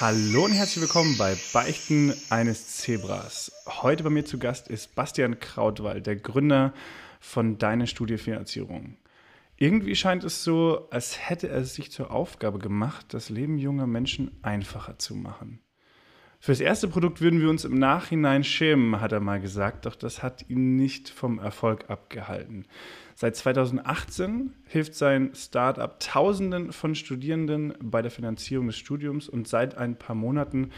[0.00, 3.50] Hallo und herzlich willkommen bei Beichten eines Zebras.
[3.66, 6.72] Heute bei mir zu Gast ist Bastian Krautwald, der Gründer
[7.18, 8.96] von Deine Studiefinanzierung.
[9.56, 14.30] Irgendwie scheint es so, als hätte er sich zur Aufgabe gemacht, das Leben junger Menschen
[14.40, 15.58] einfacher zu machen.
[16.40, 20.22] Fürs erste Produkt würden wir uns im Nachhinein schämen, hat er mal gesagt, doch das
[20.22, 22.64] hat ihn nicht vom Erfolg abgehalten.
[23.16, 29.76] Seit 2018 hilft sein Startup Tausenden von Studierenden bei der Finanzierung des Studiums und seit
[29.76, 30.70] ein paar Monaten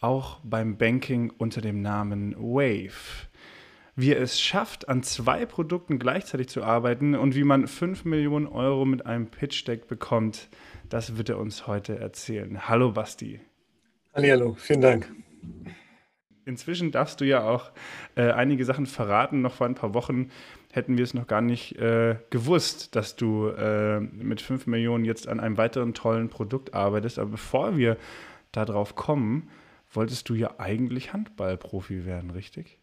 [0.00, 3.28] auch beim Banking unter dem Namen Wave.
[3.94, 8.48] Wie er es schafft, an zwei Produkten gleichzeitig zu arbeiten und wie man 5 Millionen
[8.48, 10.48] Euro mit einem Pitch-Deck bekommt,
[10.88, 12.68] das wird er uns heute erzählen.
[12.68, 13.40] Hallo Basti.
[14.14, 15.12] Hallo, vielen Dank.
[16.44, 17.72] Inzwischen darfst du ja auch
[18.14, 19.40] äh, einige Sachen verraten.
[19.40, 20.30] Noch vor ein paar Wochen
[20.72, 25.26] hätten wir es noch gar nicht äh, gewusst, dass du äh, mit 5 Millionen jetzt
[25.26, 27.18] an einem weiteren tollen Produkt arbeitest.
[27.18, 27.96] Aber bevor wir
[28.52, 29.50] darauf kommen,
[29.92, 32.78] wolltest du ja eigentlich Handballprofi werden, richtig?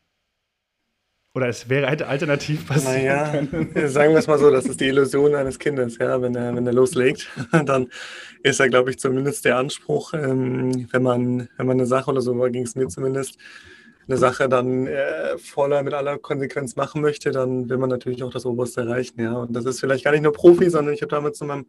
[1.33, 3.71] Oder es wäre hätte alternativ passieren naja, können.
[3.87, 6.67] Sagen wir es mal so, das ist die Illusion eines Kindes, ja, wenn er, wenn
[6.67, 7.29] er loslegt,
[7.65, 7.87] dann
[8.43, 12.21] ist er, glaube ich, zumindest der Anspruch, ähm, wenn man, wenn man eine Sache oder
[12.21, 13.37] so ging es mir zumindest,
[14.07, 18.31] eine Sache dann äh, voller mit aller Konsequenz machen möchte, dann will man natürlich auch
[18.31, 19.33] das Oberste erreichen, ja.
[19.33, 21.65] Und das ist vielleicht gar nicht nur Profi, sondern ich habe damals zu meinem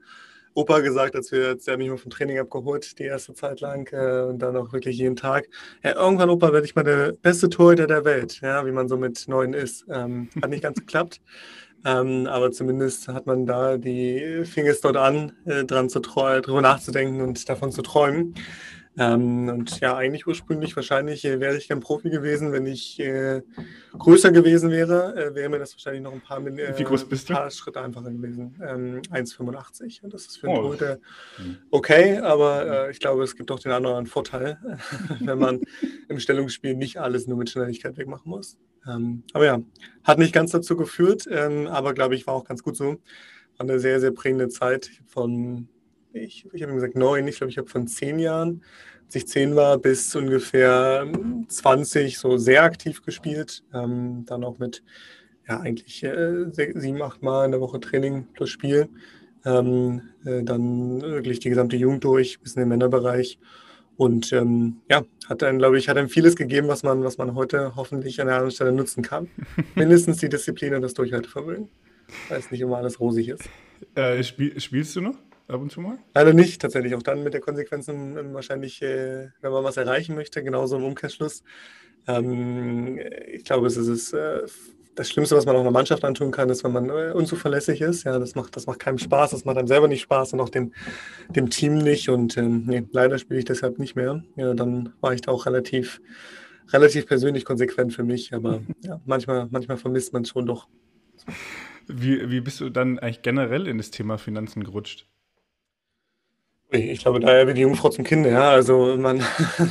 [0.55, 3.91] Opa gesagt, als wir, als der mich mal vom Training abgeholt, die erste Zeit lang
[3.93, 5.49] äh, und dann auch wirklich jeden Tag.
[5.83, 8.97] Ja, irgendwann, Opa, werde ich mal der beste Torhüter der Welt, ja, wie man so
[8.97, 9.85] mit neun ist.
[9.89, 11.21] Ähm, hat nicht ganz geklappt.
[11.85, 16.61] Ähm, aber zumindest hat man da die fing es dort an, äh, dran zu drüber
[16.61, 18.35] nachzudenken und davon zu träumen.
[18.99, 23.41] Ähm, und ja, eigentlich ursprünglich wahrscheinlich äh, wäre ich gern Profi gewesen, wenn ich äh,
[23.99, 27.31] größer gewesen wäre, äh, wäre mir das wahrscheinlich noch ein paar, äh, Wie groß bist
[27.31, 27.35] du?
[27.35, 28.55] paar Schritte einfacher gewesen.
[28.63, 30.63] Ähm, 1,85 und das ist für einen oh.
[30.63, 30.99] Torhüter
[31.37, 31.57] hm.
[31.71, 34.59] okay, aber äh, ich glaube, es gibt auch den anderen Vorteil,
[35.21, 35.61] wenn man
[36.09, 38.59] im Stellungsspiel nicht alles nur mit Schnelligkeit wegmachen muss.
[38.87, 39.61] Ähm, aber ja,
[40.05, 42.99] hat nicht ganz dazu geführt, ähm, aber glaube ich, war auch ganz gut so.
[43.57, 45.69] War eine sehr, sehr prägende Zeit von
[46.13, 48.63] ich, ich habe gesagt neun, ich glaube, ich habe von zehn Jahren,
[49.07, 51.07] als ich zehn war, bis ungefähr
[51.49, 53.63] 20 so sehr aktiv gespielt.
[53.75, 54.83] Ähm, dann auch mit
[55.49, 58.89] ja, eigentlich äh, sieben, acht Mal in der Woche Training plus Spiel.
[59.45, 63.39] Ähm, äh, dann wirklich die gesamte Jugend durch, bis in den Männerbereich.
[63.97, 67.35] Und ähm, ja, hat dann, glaube ich, hat dann vieles gegeben, was man, was man
[67.35, 69.29] heute hoffentlich an der anderen Stelle nutzen kann.
[69.75, 71.69] Mindestens die Disziplin und das Durchhaltevermögen,
[72.29, 73.49] weil es nicht immer alles rosig ist.
[73.95, 75.17] Äh, spiel, spielst du noch?
[75.49, 75.99] Ab und zu mal?
[76.15, 76.95] Leider nicht, tatsächlich.
[76.95, 81.43] Auch dann mit der Konsequenz wahrscheinlich, äh, wenn man was erreichen möchte, genauso im Umkehrschluss.
[82.07, 82.99] Ähm,
[83.33, 84.43] ich glaube, es ist äh,
[84.95, 88.05] das Schlimmste, was man auch einer Mannschaft antun kann, ist, wenn man äh, unzuverlässig ist.
[88.05, 90.49] Ja, das macht, das macht keinem Spaß, das macht einem selber nicht Spaß und auch
[90.49, 90.73] dem,
[91.31, 92.09] dem Team nicht.
[92.09, 94.23] Und ähm, nee, leider spiele ich deshalb nicht mehr.
[94.37, 96.01] Ja, dann war ich da auch relativ,
[96.73, 98.35] relativ persönlich konsequent für mich.
[98.35, 100.69] Aber ja, manchmal, manchmal vermisst man es schon doch.
[101.87, 105.07] Wie, wie bist du dann eigentlich generell in das Thema Finanzen gerutscht?
[106.73, 108.27] Ich glaube, daher wird die Jungfrau zum Kind.
[108.27, 109.21] Ja, also man,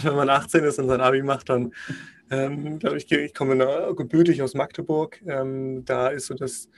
[0.04, 1.74] wenn man 18 ist und sein Abi macht, dann
[2.30, 3.58] ähm, glaube ich, ich komme
[3.96, 5.20] gebürtig aus Magdeburg.
[5.26, 6.70] Ähm, da ist so das,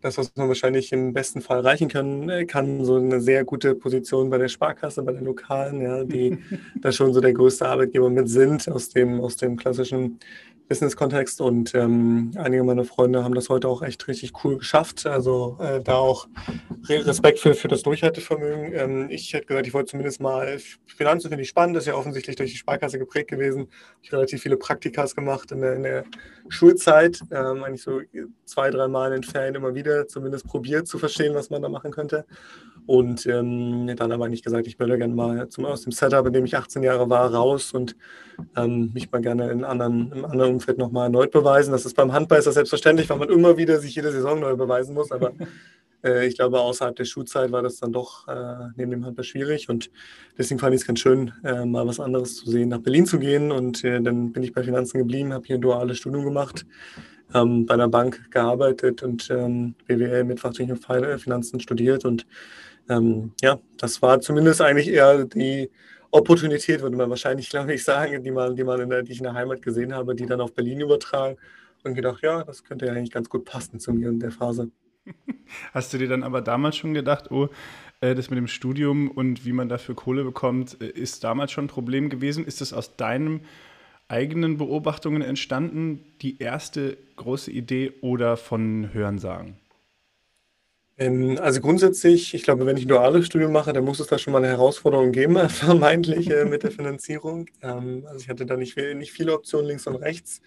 [0.00, 3.74] das, was man wahrscheinlich im besten Fall erreichen kann, äh, kann so eine sehr gute
[3.74, 6.38] Position bei der Sparkasse, bei den Lokalen, ja, die
[6.80, 10.20] da schon so der größte Arbeitgeber mit sind aus dem, aus dem klassischen
[10.68, 15.06] Business-Kontext und ähm, einige meiner Freunde haben das heute auch echt richtig cool geschafft.
[15.06, 16.28] Also äh, da auch
[16.88, 18.72] Respekt für, für das Durchhaltevermögen.
[18.74, 21.94] Ähm, ich hätte gesagt, ich wollte zumindest mal, Finanzen finde ich spannend, das ist ja
[21.94, 23.68] offensichtlich durch die Sparkasse geprägt gewesen.
[24.02, 26.04] Ich habe relativ viele Praktikas gemacht in der, in der
[26.48, 28.00] Schulzeit, ähm, eigentlich so
[28.44, 31.68] zwei, drei Mal in den Ferien immer wieder zumindest probiert zu verstehen, was man da
[31.68, 32.24] machen könnte.
[32.86, 36.32] Und ähm, dann aber nicht gesagt, ich würde gerne mal zum, aus dem Setup, in
[36.32, 37.96] dem ich 18 Jahre war, raus und
[38.56, 41.72] ähm, mich mal gerne in anderen, im anderen Umfeld nochmal erneut beweisen.
[41.72, 44.54] Das ist beim Handball ist das selbstverständlich, weil man immer wieder sich jede Saison neu
[44.54, 45.10] beweisen muss.
[45.10, 45.32] Aber
[46.04, 49.68] äh, ich glaube, außerhalb der Schulzeit war das dann doch äh, neben dem Handball schwierig.
[49.68, 49.90] Und
[50.38, 53.18] deswegen fand ich es ganz schön, äh, mal was anderes zu sehen, nach Berlin zu
[53.18, 53.50] gehen.
[53.50, 56.64] Und äh, dann bin ich bei Finanzen geblieben, habe hier ein duales Studium gemacht.
[57.34, 62.24] Ähm, bei einer Bank gearbeitet und ähm, BWL mit fachlichen Finanzen studiert und
[62.88, 65.70] ähm, ja, das war zumindest eigentlich eher die
[66.10, 69.18] Opportunität, würde man wahrscheinlich, glaube ich, sagen, die, man, die, man in der, die ich
[69.18, 71.36] in der Heimat gesehen habe, die dann auf Berlin übertragen
[71.84, 74.70] und gedacht, ja, das könnte ja eigentlich ganz gut passen zu mir in der Phase.
[75.72, 77.48] Hast du dir dann aber damals schon gedacht, oh,
[78.00, 81.66] äh, das mit dem Studium und wie man dafür Kohle bekommt, äh, ist damals schon
[81.66, 82.44] ein Problem gewesen?
[82.44, 83.40] Ist das aus deinen
[84.08, 89.56] eigenen Beobachtungen entstanden, die erste große Idee oder von Hörensagen?
[90.98, 94.18] Ähm, also grundsätzlich, ich glaube, wenn ich ein duales Studium mache, dann muss es da
[94.18, 97.46] schon mal eine Herausforderung geben, vermeintlich äh, mit der Finanzierung.
[97.62, 100.40] Ähm, also ich hatte da nicht, nicht viele Optionen links und rechts.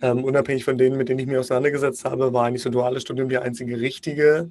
[0.00, 3.02] Ähm, unabhängig von denen, mit denen ich mich auseinandergesetzt habe, war eigentlich so ein duales
[3.02, 4.50] Studium die einzige richtige,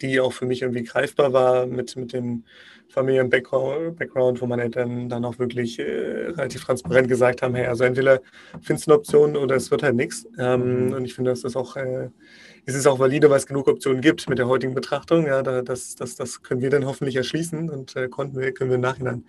[0.00, 2.44] die auch für mich irgendwie greifbar war mit, mit dem
[2.88, 8.20] Familien-Background, wo meine Eltern dann auch wirklich äh, relativ transparent gesagt haben, hey, also entweder
[8.62, 10.26] findest du eine Option oder es wird halt nichts.
[10.38, 10.92] Ähm, mhm.
[10.94, 12.08] und ich finde, das ist auch äh,
[12.68, 15.26] es ist auch valide, weil es genug Optionen gibt mit der heutigen Betrachtung.
[15.26, 18.74] Ja, das, das, das können wir dann hoffentlich erschließen und äh, konnten wir, können wir
[18.74, 19.24] im Nachhinein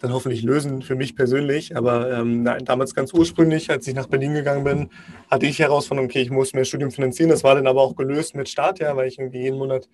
[0.00, 1.74] dann hoffentlich lösen, für mich persönlich.
[1.74, 4.90] Aber ähm, damals ganz ursprünglich, als ich nach Berlin gegangen bin,
[5.30, 7.30] hatte ich Herausforderung, okay, ich muss mehr Studium finanzieren.
[7.30, 9.88] Das war dann aber auch gelöst mit Start, ja, weil ich irgendwie jeden Monat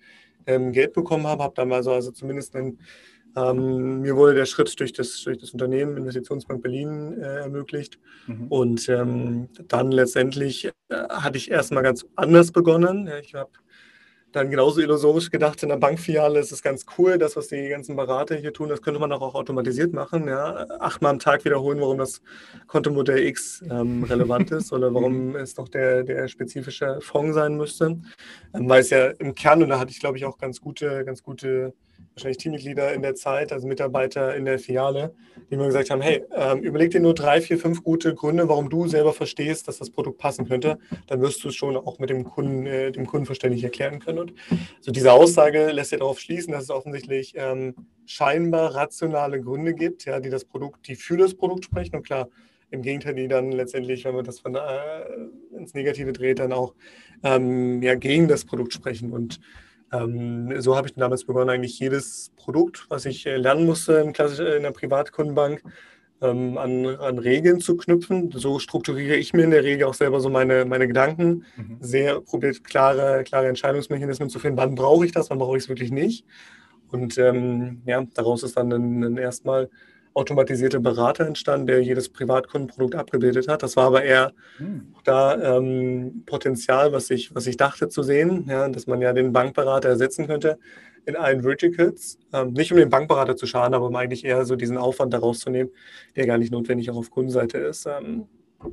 [0.45, 2.79] ähm, Geld bekommen habe, habe dann mal so also zumindest einen
[3.35, 7.99] ähm, mir wurde der Schritt durch das, durch das Unternehmen Investitionsbank Berlin äh, ermöglicht.
[8.27, 8.47] Mhm.
[8.47, 10.71] Und ähm, dann letztendlich äh,
[11.09, 13.09] hatte ich erstmal ganz anders begonnen.
[13.21, 13.51] Ich habe
[14.31, 17.95] dann genauso illusorisch gedacht, in der Bankfiliale ist es ganz cool, das, was die ganzen
[17.95, 20.27] Berater hier tun, das könnte man auch automatisiert machen.
[20.27, 20.67] Ja?
[20.79, 22.21] Achtmal am Tag wiederholen, warum das
[22.67, 27.99] Kontomodell X ähm, relevant ist oder warum es doch der, der spezifische Fonds sein müsste.
[28.53, 31.03] Ähm, weil es ja im Kern, und da hatte ich, glaube ich, auch ganz gute,
[31.05, 31.73] ganz gute
[32.13, 35.13] wahrscheinlich Teammitglieder in der Zeit, also Mitarbeiter in der Filiale,
[35.49, 38.69] die mir gesagt haben, hey, ähm, überleg dir nur drei, vier, fünf gute Gründe, warum
[38.69, 40.77] du selber verstehst, dass das Produkt passen könnte.
[41.07, 44.19] Dann wirst du es schon auch mit dem Kunden, äh, dem Kunden verständlich erklären können.
[44.19, 44.33] Und
[44.81, 47.75] so diese Aussage lässt ja darauf schließen, dass es offensichtlich ähm,
[48.05, 51.95] scheinbar rationale Gründe gibt, ja, die das Produkt, die für das Produkt sprechen.
[51.95, 52.27] Und klar,
[52.71, 56.75] im Gegenteil, die dann letztendlich, wenn man das von, äh, ins Negative dreht, dann auch
[57.23, 59.11] ähm, ja, gegen das Produkt sprechen.
[59.11, 59.39] Und
[59.91, 64.09] ähm, so habe ich damals begonnen, eigentlich jedes Produkt, was ich äh, lernen musste in,
[64.09, 65.63] in der Privatkundenbank,
[66.21, 68.31] ähm, an, an, Regeln zu knüpfen.
[68.31, 71.45] So strukturiere ich mir in der Regel auch selber so meine, meine Gedanken.
[71.55, 71.77] Mhm.
[71.79, 74.57] Sehr probiert, klare, klare Entscheidungsmechanismen zu finden.
[74.57, 76.25] Wann brauche ich das, wann brauche ich es wirklich nicht?
[76.91, 79.69] Und ähm, ja, daraus ist dann, dann erstmal
[80.13, 83.63] automatisierte Berater entstanden, der jedes Privatkundenprodukt abgebildet hat.
[83.63, 84.93] Das war aber eher hm.
[85.03, 89.31] da ähm, Potenzial, was ich, was ich dachte zu sehen, ja, dass man ja den
[89.31, 90.57] Bankberater ersetzen könnte
[91.05, 92.17] in allen Verticals.
[92.33, 95.39] Ähm, nicht um den Bankberater zu schaden, aber um eigentlich eher so diesen Aufwand daraus
[95.39, 95.69] zu nehmen,
[96.15, 97.85] der gar nicht notwendig auch auf Kundenseite ist.
[97.85, 98.27] Ähm,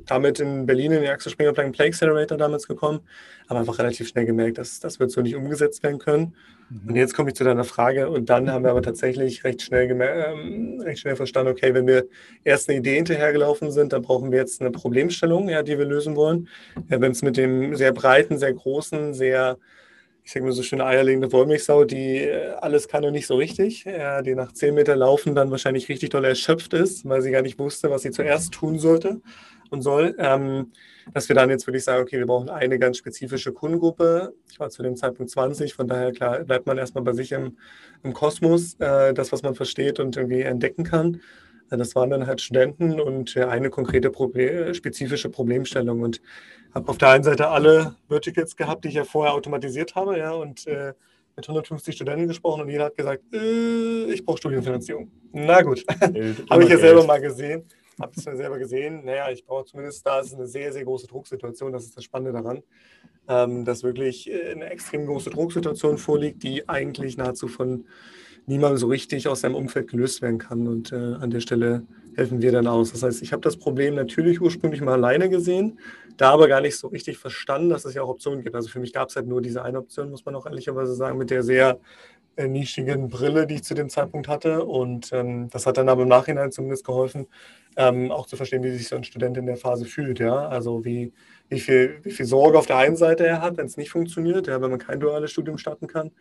[0.05, 2.99] damit in Berlin in den Axel Springer Plug Play Accelerator damals gekommen,
[3.47, 6.35] aber einfach relativ schnell gemerkt, dass das wird so nicht umgesetzt werden können.
[6.69, 6.89] Mhm.
[6.89, 9.89] Und jetzt komme ich zu deiner Frage und dann haben wir aber tatsächlich recht schnell,
[9.89, 12.05] ähm, recht schnell verstanden, okay, wenn wir
[12.43, 16.15] erst eine Idee hinterhergelaufen sind, dann brauchen wir jetzt eine Problemstellung, ja, die wir lösen
[16.15, 16.49] wollen.
[16.89, 19.57] Ja, wenn es mit dem sehr breiten, sehr großen, sehr
[20.23, 23.85] ich sage mal so schöne eierlegende Wollmilchsau, die äh, alles kann und nicht so richtig,
[23.85, 27.43] ja, die nach zehn Meter Laufen dann wahrscheinlich richtig doll erschöpft ist, weil sie gar
[27.43, 29.21] nicht wusste, was sie zuerst tun sollte
[29.71, 30.71] und soll, ähm,
[31.13, 34.33] dass wir dann jetzt wirklich sagen, okay, wir brauchen eine ganz spezifische Kundengruppe.
[34.51, 37.57] Ich war zu dem Zeitpunkt 20, von daher klar bleibt man erstmal bei sich im,
[38.03, 41.21] im Kosmos, äh, das, was man versteht und irgendwie entdecken kann.
[41.69, 46.01] Äh, das waren dann halt Studenten und äh, eine konkrete Proble spezifische Problemstellung.
[46.01, 46.21] Und
[46.73, 50.31] habe auf der einen Seite alle Verticals gehabt, die ich ja vorher automatisiert habe, ja,
[50.31, 50.93] und äh,
[51.35, 55.11] mit 150 Studenten gesprochen und jeder hat gesagt, äh, ich brauche Studienfinanzierung.
[55.31, 55.85] Na gut,
[56.49, 57.63] habe ich ja selber mal gesehen
[57.99, 59.05] habe es mir selber gesehen.
[59.05, 61.71] Naja, ich brauche zumindest, da ist eine sehr, sehr große Drucksituation.
[61.71, 62.63] Das ist das Spannende daran,
[63.27, 67.85] ähm, dass wirklich äh, eine extrem große Drucksituation vorliegt, die eigentlich nahezu von
[68.45, 70.67] niemandem so richtig aus seinem Umfeld gelöst werden kann.
[70.67, 71.85] Und äh, an der Stelle
[72.15, 72.91] helfen wir dann aus.
[72.91, 75.79] Das heißt, ich habe das Problem natürlich ursprünglich mal alleine gesehen,
[76.17, 78.55] da aber gar nicht so richtig verstanden, dass es ja auch Optionen gibt.
[78.55, 81.17] Also für mich gab es halt nur diese eine Option, muss man auch ehrlicherweise sagen,
[81.19, 81.79] mit der sehr
[82.37, 84.63] nischigen Brille, die ich zu dem Zeitpunkt hatte.
[84.63, 87.27] Und ähm, das hat dann aber im Nachhinein zumindest geholfen,
[87.75, 90.19] ähm, auch zu verstehen, wie sich so ein Student in der Phase fühlt.
[90.19, 90.47] Ja?
[90.47, 91.13] Also wie,
[91.49, 94.47] wie, viel, wie viel Sorge auf der einen Seite er hat, wenn es nicht funktioniert,
[94.47, 94.61] ja?
[94.61, 96.11] wenn man kein duales Studium starten kann,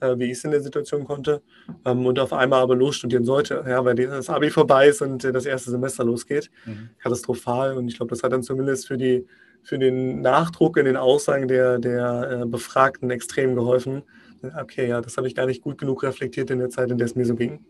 [0.00, 1.42] äh, wie ich es in der Situation konnte,
[1.84, 3.84] ähm, und auf einmal aber losstudieren sollte, ja?
[3.84, 6.50] weil das Abi vorbei ist und äh, das erste Semester losgeht.
[6.66, 6.90] Mhm.
[6.98, 7.76] Katastrophal.
[7.76, 9.26] Und ich glaube, das hat dann zumindest für die
[9.62, 14.02] für den Nachdruck in den Aussagen der, der äh, Befragten extrem geholfen.
[14.42, 17.04] Okay, ja, das habe ich gar nicht gut genug reflektiert in der Zeit, in der
[17.06, 17.64] es mir so ging.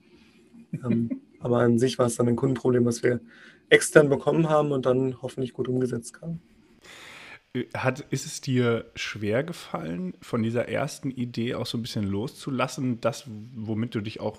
[0.85, 3.21] Ähm, aber an sich war es dann ein Kundenproblem, was wir
[3.69, 6.41] extern bekommen haben und dann hoffentlich gut umgesetzt haben.
[7.75, 13.01] Hat, ist es dir schwer gefallen, von dieser ersten Idee auch so ein bisschen loszulassen,
[13.01, 14.39] das, womit du dich auch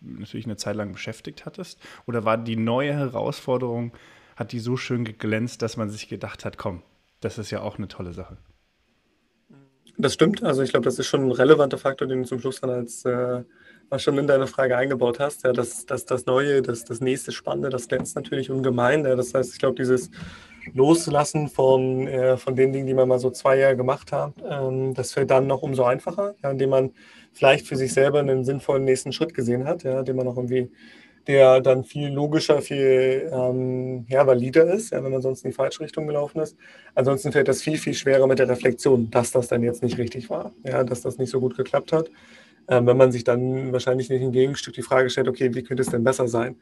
[0.00, 1.80] natürlich eine Zeit lang beschäftigt hattest?
[2.06, 3.92] Oder war die neue Herausforderung,
[4.34, 6.82] hat die so schön geglänzt, dass man sich gedacht hat, komm,
[7.20, 8.36] das ist ja auch eine tolle Sache?
[10.00, 10.42] Das stimmt.
[10.42, 13.04] Also ich glaube, das ist schon ein relevanter Faktor, den du zum Schluss dann als
[13.04, 13.42] äh,
[13.98, 15.44] schon in deine Frage eingebaut hast.
[15.44, 19.04] Ja, das, das, das Neue, das, das nächste Spannende, das glänzt natürlich ungemein.
[19.04, 20.10] Ja, das heißt, ich glaube, dieses
[20.72, 24.94] Loslassen von, äh, von den Dingen, die man mal so zwei Jahre gemacht hat, ähm,
[24.94, 26.92] das fällt dann noch umso einfacher, ja, indem man
[27.32, 30.70] vielleicht für sich selber einen sinnvollen nächsten Schritt gesehen hat, ja, den man auch irgendwie
[31.26, 35.54] der dann viel logischer, viel ähm, ja, valider ist, ja, wenn man sonst in die
[35.56, 36.56] falsche Richtung gelaufen ist.
[36.94, 40.30] Ansonsten fällt das viel, viel schwerer mit der Reflexion, dass das dann jetzt nicht richtig
[40.30, 42.10] war, ja, dass das nicht so gut geklappt hat.
[42.68, 45.82] Ähm, wenn man sich dann wahrscheinlich nicht im Gegenstück die Frage stellt, okay, wie könnte
[45.82, 46.56] es denn besser sein?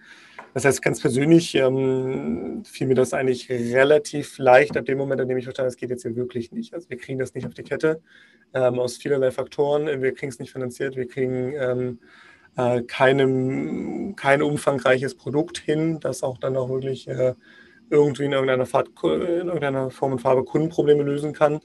[0.54, 5.28] Das heißt, ganz persönlich ähm, fiel mir das eigentlich relativ leicht ab dem Moment, an
[5.28, 6.72] dem ich verstanden habe, es geht jetzt hier wirklich nicht.
[6.74, 8.00] Also wir kriegen das nicht auf die Kette
[8.54, 10.02] ähm, aus vielerlei Faktoren.
[10.02, 11.98] Wir kriegen es nicht finanziert, wir kriegen ähm,
[12.58, 17.34] äh, keinem, kein umfangreiches Produkt hin, das auch dann auch wirklich äh,
[17.88, 21.60] irgendwie in irgendeiner, Fahrt, in irgendeiner Form und Farbe Kundenprobleme lösen kann.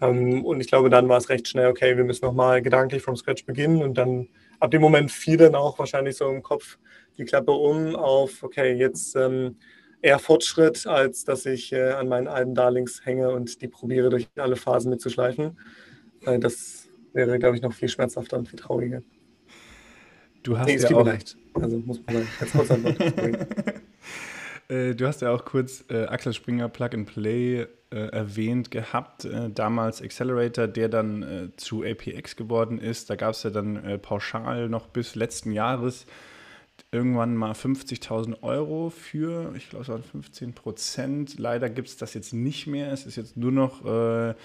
[0.00, 3.14] Ähm, und ich glaube, dann war es recht schnell, okay, wir müssen nochmal gedanklich vom
[3.14, 4.28] Scratch beginnen und dann
[4.58, 6.78] ab dem Moment fiel dann auch wahrscheinlich so im Kopf
[7.18, 9.56] die Klappe um auf, okay, jetzt ähm,
[10.00, 14.28] eher Fortschritt, als dass ich äh, an meinen alten Darlings hänge und die probiere durch
[14.36, 15.58] alle Phasen mitzuschleifen.
[16.24, 19.02] Äh, das wäre, glaube ich, noch viel schmerzhafter und viel trauriger.
[20.48, 21.36] Du hast nee, ja auch leicht.
[21.52, 22.26] Also muss man.
[22.40, 22.96] Als Kurzantwort.
[24.70, 29.24] Äh, du hast ja auch kurz äh, Axel Springer Plug and Play äh, erwähnt gehabt,
[29.24, 33.08] äh, damals Accelerator, der dann äh, zu APX geworden ist.
[33.08, 36.04] Da gab es ja dann äh, pauschal noch bis letzten Jahres
[36.92, 41.38] irgendwann mal 50.000 Euro für, ich glaube, es waren 15 Prozent.
[41.38, 42.92] Leider gibt es das jetzt nicht mehr.
[42.92, 44.36] Es ist jetzt nur noch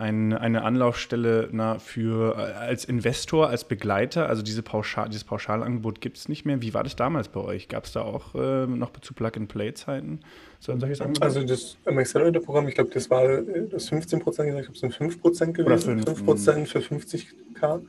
[0.00, 4.28] ein, eine Anlaufstelle na, für äh, als Investor, als Begleiter.
[4.28, 6.62] Also diese Pauschal, dieses Pauschalangebot gibt es nicht mehr.
[6.62, 7.68] Wie war das damals bei euch?
[7.68, 10.20] Gab es da auch äh, noch zu Plug-and-Play-Zeiten?
[10.58, 10.72] So
[11.20, 15.20] also das Accelerator-Programm, ich glaube, das war das 15 Prozent, ich glaube, es sind 5
[15.20, 16.02] Prozent gewesen.
[16.02, 17.80] 5 Prozent für 50k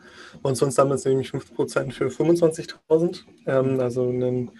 [0.41, 3.23] und sonst damals nämlich 5 Prozent für 25.000.
[3.47, 4.51] Ähm, also ein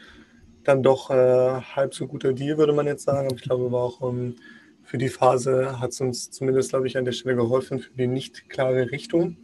[0.63, 3.27] dann doch äh, halb so guter Deal, würde man jetzt sagen.
[3.27, 4.35] Aber ich glaube, war auch um, ähm,
[4.91, 8.07] für die Phase hat es uns zumindest, glaube ich, an der Stelle geholfen für die
[8.07, 9.37] nicht klare Richtung.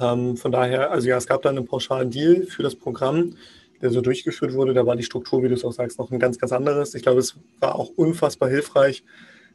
[0.00, 3.36] Ähm, von daher, also ja, es gab dann einen pauschalen Deal für das Programm,
[3.82, 4.72] der so durchgeführt wurde.
[4.72, 6.94] Da war die Struktur, wie du es auch sagst, noch ein ganz, ganz anderes.
[6.94, 9.04] Ich glaube, es war auch unfassbar hilfreich,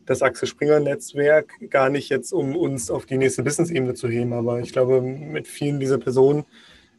[0.05, 4.33] das Axel Springer Netzwerk gar nicht jetzt, um uns auf die nächste Business-Ebene zu heben,
[4.33, 6.45] aber ich glaube, mit vielen dieser Personen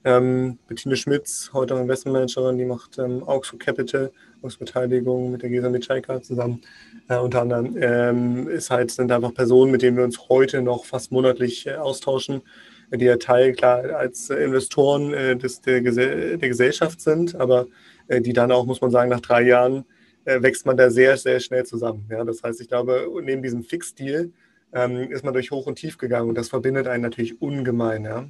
[0.05, 4.11] ähm, Bettine Schmitz, heute Investmentmanagerin, die macht ähm, Auxo Capital,
[4.59, 6.61] Beteiligung mit der Gesa Mitschalka zusammen.
[7.09, 10.85] Äh, unter anderem ähm, ist halt, sind einfach Personen, mit denen wir uns heute noch
[10.85, 12.43] fast monatlich äh, austauschen,
[12.91, 17.69] die ja Teil, klar, als Investoren äh, des, der, Gesell der Gesellschaft sind, aber
[18.09, 19.85] äh, die dann auch, muss man sagen, nach drei Jahren
[20.25, 22.07] äh, wächst man da sehr, sehr schnell zusammen.
[22.11, 22.25] Ja?
[22.25, 24.31] Das heißt, ich glaube, neben diesem Fix-Deal
[24.73, 28.05] ähm, ist man durch Hoch und Tief gegangen und das verbindet einen natürlich ungemein.
[28.05, 28.29] Ja?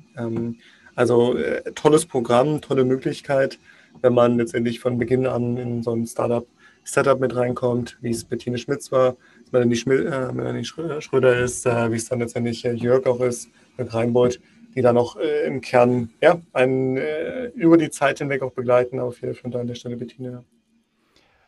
[0.95, 3.59] Also äh, tolles Programm, tolle Möglichkeit,
[4.01, 8.59] wenn man letztendlich von Beginn an in so ein Startup-Setup mit reinkommt, wie es Bettine
[8.59, 9.17] Schmitz war,
[9.53, 13.49] Melanie, Schmil äh, Melanie Schröder ist, äh, wie es dann letztendlich äh, Jörg auch ist,
[13.77, 14.41] mit Reinbold,
[14.75, 18.99] die dann auch äh, im Kern ja, einen äh, über die Zeit hinweg auch begleiten,
[18.99, 20.45] auf jeden Fall an der Stelle Bettine.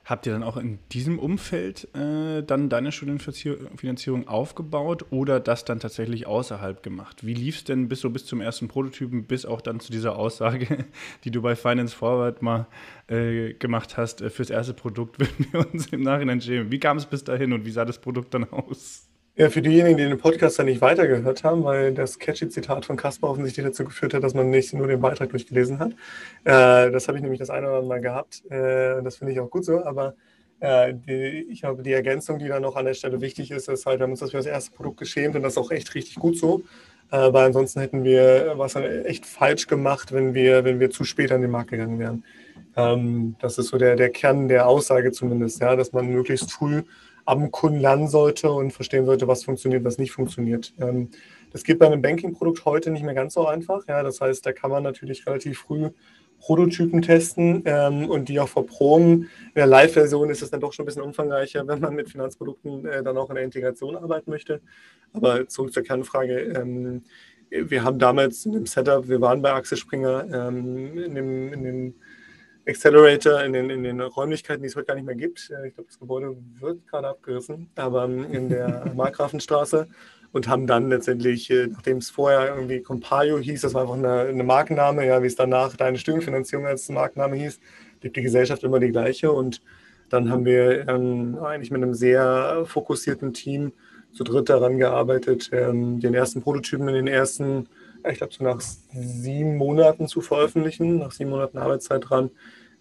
[0.04, 5.80] Habt ihr dann auch in diesem Umfeld äh, dann deine Studienfinanzierung aufgebaut oder das dann
[5.80, 7.24] tatsächlich außerhalb gemacht?
[7.24, 10.16] Wie lief es denn bis so bis zum ersten Prototypen, bis auch dann zu dieser
[10.16, 10.84] Aussage,
[11.24, 12.66] die du bei Finance Forward mal
[13.06, 16.70] äh, gemacht hast, äh, fürs erste Produkt, würden wir uns im Nachhinein schämen.
[16.70, 19.08] Wie kam es bis dahin und wie sah das Produkt dann aus?
[19.36, 22.96] Ja, für diejenigen, die den Podcast dann nicht weitergehört haben, weil das catchy Zitat von
[22.96, 25.90] Caspar offensichtlich dazu geführt hat, dass man nicht nur den Beitrag durchgelesen hat.
[26.44, 28.44] Äh, das habe ich nämlich das eine oder andere Mal gehabt.
[28.48, 30.14] Äh, das finde ich auch gut so, aber
[30.60, 33.86] äh, die, ich glaube, die Ergänzung, die dann noch an der Stelle wichtig ist, ist
[33.86, 35.92] halt, wir haben uns das für das erste Produkt geschämt und das ist auch echt
[35.96, 36.62] richtig gut so.
[37.10, 41.32] Äh, weil ansonsten hätten wir was echt falsch gemacht, wenn wir, wenn wir zu spät
[41.32, 42.22] an den Markt gegangen wären.
[42.76, 46.82] Ähm, das ist so der, der Kern der Aussage zumindest, ja, dass man möglichst früh
[47.24, 50.74] am Kunden lernen sollte und verstehen sollte, was funktioniert, was nicht funktioniert.
[50.78, 51.10] Ähm,
[51.52, 53.86] das geht bei einem Banking-Produkt heute nicht mehr ganz so einfach.
[53.88, 55.90] Ja, das heißt, da kann man natürlich relativ früh
[56.38, 59.22] Prototypen testen ähm, und die auch verproben.
[59.22, 62.84] In der Live-Version ist es dann doch schon ein bisschen umfangreicher, wenn man mit Finanzprodukten
[62.84, 64.60] äh, dann auch in der Integration arbeiten möchte.
[65.12, 66.40] Aber zurück zur Kernfrage.
[66.40, 67.02] Ähm,
[67.50, 71.62] wir haben damals in dem Setup, wir waren bei Axel Springer ähm, in, dem, in
[71.62, 71.94] den
[72.66, 75.50] Accelerator in den, in den Räumlichkeiten, die es heute gar nicht mehr gibt.
[75.50, 79.88] Äh, ich glaube, das Gebäude wird gerade abgerissen, aber in der Markgrafenstraße
[80.32, 84.28] und haben dann letztendlich, äh, nachdem es vorher irgendwie Compalio hieß, das war einfach eine,
[84.28, 87.60] eine Markenname, ja, wie es danach deine Stimmfinanzierung als Markenname hieß,
[88.00, 89.62] blieb die Gesellschaft immer die gleiche und
[90.10, 93.72] dann haben wir ähm, eigentlich mit einem sehr fokussierten Team
[94.12, 97.68] zu dritt daran gearbeitet, ähm, den ersten Prototypen in den ersten
[98.10, 102.30] ich glaube, so nach sieben Monaten zu veröffentlichen, nach sieben Monaten Arbeitszeit dran,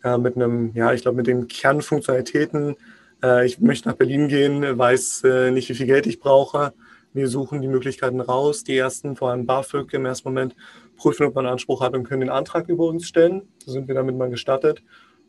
[0.03, 2.75] äh, mit einem, ja, ich glaube, mit den Kernfunktionalitäten.
[3.23, 6.73] Äh, ich möchte nach Berlin gehen, weiß äh, nicht, wie viel Geld ich brauche.
[7.13, 8.63] Wir suchen die Möglichkeiten raus.
[8.63, 10.55] Die ersten, vor allem BAföG im ersten Moment,
[10.97, 13.43] prüfen, ob man Anspruch hat und können den Antrag über uns stellen.
[13.59, 14.83] So sind wir damit mal gestartet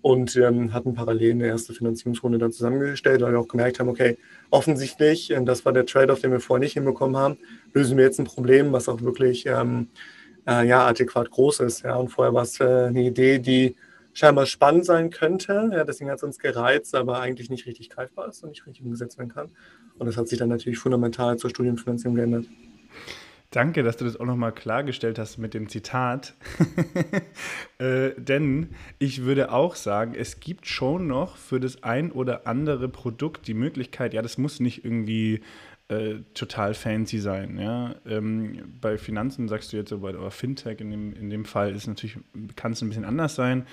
[0.04, 4.18] und ähm, hatten parallel eine erste Finanzierungsrunde dann zusammengestellt, weil wir auch gemerkt haben, okay,
[4.50, 7.38] offensichtlich, äh, das war der Trade-off, den wir vorher nicht hinbekommen haben,
[7.73, 9.88] lösen wir jetzt ein Problem, was auch wirklich ähm,
[10.46, 11.84] äh, ja, adäquat groß ist.
[11.84, 11.96] Ja.
[11.96, 13.76] Und vorher war es äh, eine Idee, die
[14.12, 15.70] scheinbar spannend sein könnte.
[15.73, 18.84] Ja, deswegen hat es uns gereizt, aber eigentlich nicht richtig greifbar ist und nicht richtig
[18.84, 19.49] umgesetzt werden kann.
[19.96, 22.44] Und das hat sich dann natürlich fundamental zur Studienfinanzierung geändert.
[23.54, 26.34] Danke, dass du das auch nochmal klargestellt hast mit dem Zitat.
[27.78, 32.88] äh, denn ich würde auch sagen, es gibt schon noch für das ein oder andere
[32.88, 35.40] Produkt die Möglichkeit, ja, das muss nicht irgendwie
[35.87, 37.56] äh, total fancy sein.
[37.56, 37.94] Ja?
[38.04, 42.18] Ähm, bei Finanzen sagst du jetzt, aber Fintech in dem, in dem Fall ist natürlich,
[42.56, 43.66] kann es ein bisschen anders sein.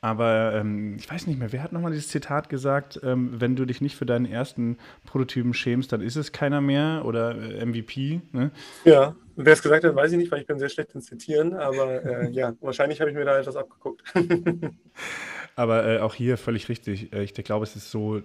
[0.00, 3.64] Aber ähm, ich weiß nicht mehr, wer hat nochmal dieses Zitat gesagt, ähm, wenn du
[3.64, 8.20] dich nicht für deinen ersten Prototypen schämst, dann ist es keiner mehr oder äh, MVP.
[8.30, 8.52] Ne?
[8.84, 11.52] Ja, wer es gesagt hat, weiß ich nicht, weil ich bin sehr schlecht in Zitieren,
[11.54, 14.04] aber äh, ja, wahrscheinlich habe ich mir da etwas abgeguckt.
[15.56, 17.12] aber äh, auch hier völlig richtig.
[17.12, 18.22] Äh, ich glaube, es ist so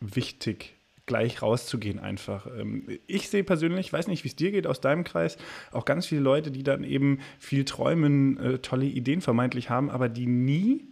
[0.00, 0.74] wichtig,
[1.06, 2.46] gleich rauszugehen einfach.
[2.46, 5.36] Ähm, ich sehe persönlich, weiß nicht, wie es dir geht aus deinem Kreis,
[5.72, 10.08] auch ganz viele Leute, die dann eben viel träumen, äh, tolle Ideen vermeintlich haben, aber
[10.08, 10.86] die nie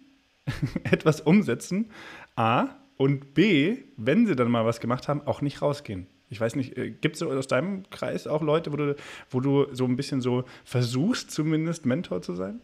[0.85, 1.90] etwas umsetzen.
[2.37, 2.69] A.
[2.99, 6.07] Und B, wenn sie dann mal was gemacht haben, auch nicht rausgehen.
[6.28, 8.97] Ich weiß nicht, äh, gibt es aus deinem Kreis auch Leute, wo du,
[9.31, 12.61] wo du so ein bisschen so versuchst, zumindest Mentor zu sein?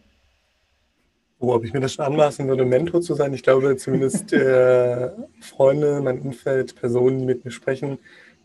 [1.41, 3.33] Oh, ob ich mir das schon anmaßen würde, Mentor zu sein?
[3.33, 7.97] Ich glaube, zumindest äh, Freunde, mein Umfeld, Personen, die mit mir sprechen,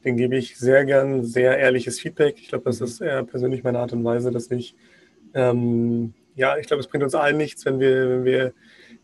[0.04, 2.36] denen gebe ich sehr gern sehr ehrliches Feedback.
[2.38, 4.76] Ich glaube, das ist eher persönlich meine Art und Weise, dass ich,
[5.34, 8.52] ähm, ja, ich glaube, es bringt uns allen nichts, wenn wir, wenn wir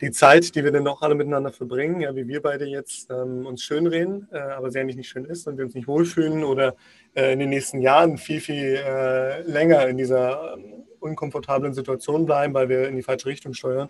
[0.00, 3.44] die Zeit, die wir dann noch alle miteinander verbringen, ja, wie wir beide jetzt ähm,
[3.44, 6.76] uns schönreden, äh, aber sehr nicht, nicht schön ist und wir uns nicht wohlfühlen oder
[7.14, 12.54] äh, in den nächsten Jahren viel, viel äh, länger in dieser ähm, unkomfortablen Situation bleiben,
[12.54, 13.88] weil wir in die falsche Richtung steuern.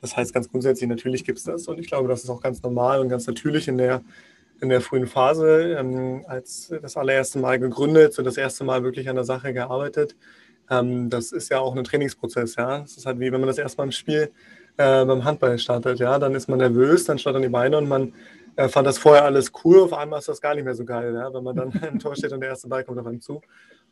[0.00, 2.62] Das heißt ganz grundsätzlich, natürlich gibt es das und ich glaube, das ist auch ganz
[2.62, 4.02] normal und ganz natürlich in der,
[4.60, 9.08] in der frühen Phase, ähm, als das allererste Mal gegründet und das erste Mal wirklich
[9.08, 10.16] an der Sache gearbeitet.
[10.70, 12.82] Ähm, das ist ja auch ein Trainingsprozess, ja.
[12.82, 14.30] Es ist halt wie wenn man das erste Mal im Spiel
[14.76, 16.18] äh, beim Handball startet, ja.
[16.18, 18.12] Dann ist man nervös, dann startet die Beine und man
[18.56, 21.14] äh, fand das vorher alles cool, auf einmal ist das gar nicht mehr so geil,
[21.14, 23.40] ja, wenn man dann im Tor steht und der erste Ball kommt auf einem zu.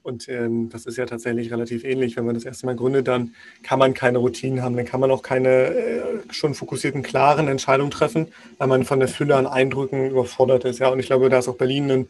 [0.04, 2.16] Und ähm, das ist ja tatsächlich relativ ähnlich.
[2.16, 5.10] Wenn man das erste Mal gründet, dann kann man keine Routinen haben, dann kann man
[5.10, 10.10] auch keine äh, schon fokussierten, klaren Entscheidungen treffen, weil man von der Fülle an Eindrücken
[10.10, 10.78] überfordert ist.
[10.78, 12.08] Ja, und ich glaube, da ist auch Berlin ein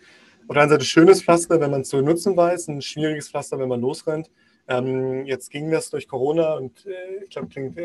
[0.49, 3.59] auf der einen Seite schönes Pflaster, wenn man es zu nutzen weiß, ein schwieriges Pflaster,
[3.59, 4.29] wenn man losrennt.
[4.67, 7.85] Ähm, jetzt ging das durch Corona und äh, ich glaube, klingt äh,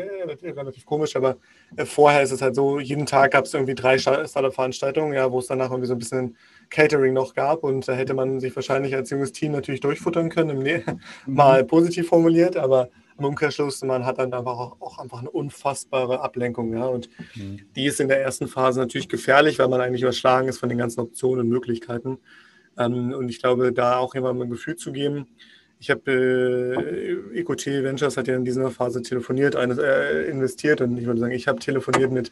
[0.50, 1.36] relativ komisch, aber
[1.76, 5.40] äh, vorher ist es halt so, jeden Tag gab es irgendwie drei Startup-Veranstaltungen, ja, wo
[5.40, 6.36] es danach irgendwie so ein bisschen
[6.70, 10.58] Catering noch gab und da hätte man sich wahrscheinlich als junges Team natürlich durchfuttern können,
[10.62, 11.00] mhm.
[11.26, 12.88] mal positiv formuliert, aber
[13.18, 17.60] im Umkehrschluss, man hat dann einfach auch, auch einfach eine unfassbare Ablenkung, ja, und mhm.
[17.76, 20.78] die ist in der ersten Phase natürlich gefährlich, weil man eigentlich überschlagen ist von den
[20.78, 22.18] ganzen Optionen und Möglichkeiten.
[22.78, 25.26] Ähm, und ich glaube, da auch jemandem ein Gefühl zu geben,
[25.80, 30.96] ich habe äh, EQT Ventures hat ja in dieser Phase telefoniert, eines, äh, investiert und
[30.98, 32.30] ich würde sagen, ich habe telefoniert mit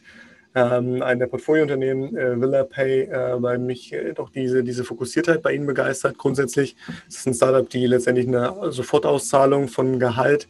[0.53, 5.41] ähm, einem der Portfoliounternehmen, äh, Villa Pay, äh, weil mich äh, doch diese, diese Fokussiertheit
[5.41, 6.17] bei ihnen begeistert.
[6.17, 6.75] Grundsätzlich
[7.07, 10.47] ist es ein Startup, die letztendlich eine Sofortauszahlung von Gehalt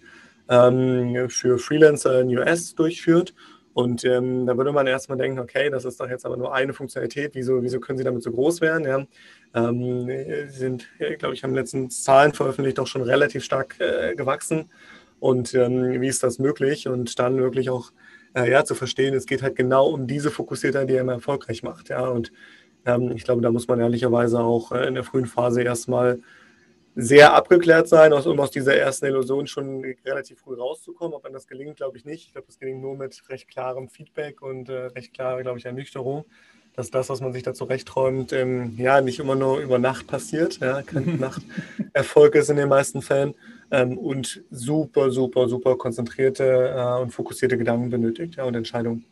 [0.50, 3.34] ähm, für Freelancer in US durchführt.
[3.74, 6.74] Und ähm, da würde man erstmal denken, okay, das ist doch jetzt aber nur eine
[6.74, 8.86] Funktionalität, wieso, wieso können sie damit so groß werden?
[8.86, 9.06] Ja?
[9.54, 10.10] Ähm,
[10.50, 14.70] sind, glaube ich, haben letzten Zahlen veröffentlicht, auch schon relativ stark äh, gewachsen.
[15.20, 16.88] Und ähm, wie ist das möglich?
[16.88, 17.92] Und dann wirklich auch
[18.36, 21.64] äh, ja, zu verstehen, es geht halt genau um diese Fokussiertheit, die er immer erfolgreich
[21.64, 21.90] macht.
[21.90, 22.08] Ja?
[22.08, 22.32] Und
[22.86, 26.20] ähm, ich glaube, da muss man ehrlicherweise auch äh, in der frühen Phase erstmal
[27.00, 31.14] sehr abgeklärt sein, um aus dieser ersten Illusion schon relativ früh rauszukommen.
[31.14, 32.28] Ob man das gelingt, glaube ich nicht.
[32.28, 35.66] Ich glaube, das gelingt nur mit recht klarem Feedback und äh, recht klarer, glaube ich,
[35.66, 36.26] Ernüchterung
[36.80, 40.60] dass das, was man sich da zurechtträumt, ähm, ja, nicht immer nur über Nacht passiert.
[40.60, 43.36] Ja, kein Nachterfolg ist in den meisten Fällen.
[43.70, 49.04] Ähm, und super, super, super konzentrierte äh, und fokussierte Gedanken benötigt ja, und Entscheidungen,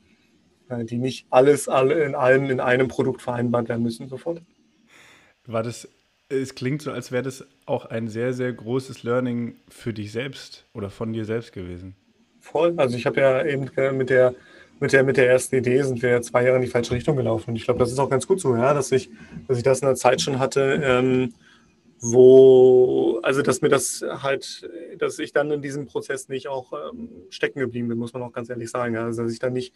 [0.69, 4.41] äh, die nicht alles alle in allem in einem Produkt vereinbart werden müssen sofort.
[5.45, 5.89] War das,
[6.29, 10.65] es klingt so, als wäre das auch ein sehr, sehr großes Learning für dich selbst
[10.73, 11.95] oder von dir selbst gewesen.
[12.39, 12.73] Voll.
[12.77, 14.35] Also ich habe ja eben äh, mit der
[14.79, 17.49] mit der, mit der ersten Idee sind wir zwei Jahre in die falsche Richtung gelaufen.
[17.49, 19.09] Und ich glaube, das ist auch ganz gut so, ja, dass ich,
[19.47, 21.33] dass ich das in der Zeit schon hatte, ähm,
[21.99, 27.09] wo, also dass mir das halt, dass ich dann in diesem Prozess nicht auch ähm,
[27.31, 28.95] stecken geblieben bin, muss man auch ganz ehrlich sagen.
[28.97, 29.73] Also dass ich dann nicht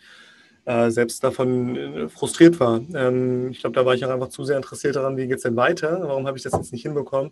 [0.65, 2.81] äh, selbst davon äh, frustriert war.
[2.93, 5.43] Ähm, ich glaube, da war ich auch einfach zu sehr interessiert daran, wie geht es
[5.43, 6.01] denn weiter?
[6.03, 7.31] Warum habe ich das jetzt nicht hinbekommen?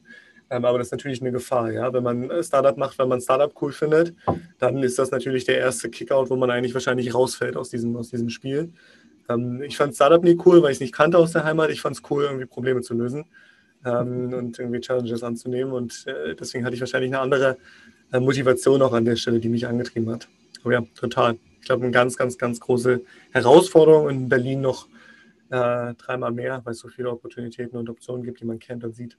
[0.49, 1.93] Ähm, aber das ist natürlich eine Gefahr, ja.
[1.93, 4.15] Wenn man Startup macht, wenn man Startup cool findet,
[4.57, 8.09] dann ist das natürlich der erste Kickout, wo man eigentlich wahrscheinlich rausfällt aus diesem, aus
[8.09, 8.73] diesem Spiel.
[9.29, 11.69] Ähm, ich fand Startup nie cool, weil ich es nicht kannte aus der Heimat.
[11.69, 13.25] Ich fand es cool, irgendwie Probleme zu lösen
[13.85, 15.71] ähm, und irgendwie Challenges anzunehmen.
[15.71, 17.57] Und äh, deswegen hatte ich wahrscheinlich eine andere
[18.11, 20.27] äh, Motivation auch an der Stelle, die mich angetrieben hat.
[20.63, 21.37] Aber ja, total.
[21.59, 24.87] Ich glaube, eine ganz, ganz, ganz große Herausforderung und in Berlin noch
[25.49, 28.95] äh, dreimal mehr, weil es so viele Opportunitäten und Optionen gibt, die man kennt und
[28.95, 29.17] sieht.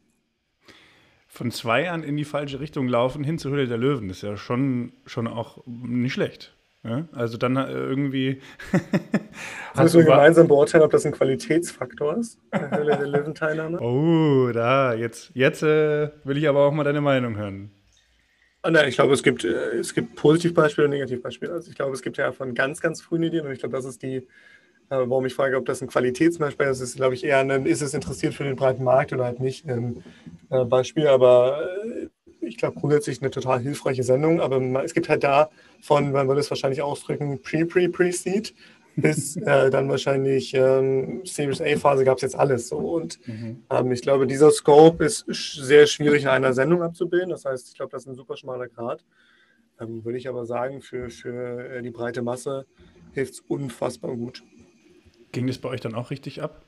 [1.26, 4.36] Von zwei Jahren in die falsche Richtung laufen hin zur Höhle der Löwen ist ja
[4.36, 6.56] schon, schon auch nicht schlecht.
[6.82, 7.06] Ja?
[7.12, 8.40] Also dann äh, irgendwie.
[9.76, 13.80] Müssen wir gemeinsam beurteilen, ob das ein Qualitätsfaktor ist, der Höhle der Löwen-Teilnahme?
[13.80, 17.70] Oh, da, jetzt, jetzt äh, will ich aber auch mal deine Meinung hören.
[18.62, 21.52] Oh nein, ich glaube, es gibt, äh, es gibt Positivbeispiele und Negativbeispiele.
[21.52, 23.86] Also ich glaube, es gibt ja von ganz, ganz frühen Ideen und ich glaube, das
[23.86, 24.24] ist die, äh,
[24.90, 27.94] warum ich frage, ob das ein Qualitätsbeispiel ist, ist, glaube ich, eher ein, ist es
[27.94, 30.04] interessiert für den breiten Markt oder halt nicht ein
[30.50, 31.06] äh, Beispiel.
[31.06, 31.68] Aber
[32.42, 34.40] ich glaube, grundsätzlich eine total hilfreiche Sendung.
[34.40, 38.54] Aber es gibt halt da von, man würde es wahrscheinlich ausdrücken, Pre-Pre-Pre-Seed
[38.96, 42.78] bis äh, dann wahrscheinlich ähm, Series A-Phase gab es jetzt alles so.
[42.78, 43.62] Und mhm.
[43.70, 47.30] ähm, ich glaube, dieser Scope ist sehr schwierig in einer Sendung abzubilden.
[47.30, 49.04] Das heißt, ich glaube, das ist ein super schmaler Grad.
[49.80, 52.66] Ähm, würde ich aber sagen, für, für äh, die breite Masse
[53.12, 54.42] hilft es unfassbar gut.
[55.32, 56.62] Ging das bei euch dann auch richtig ab?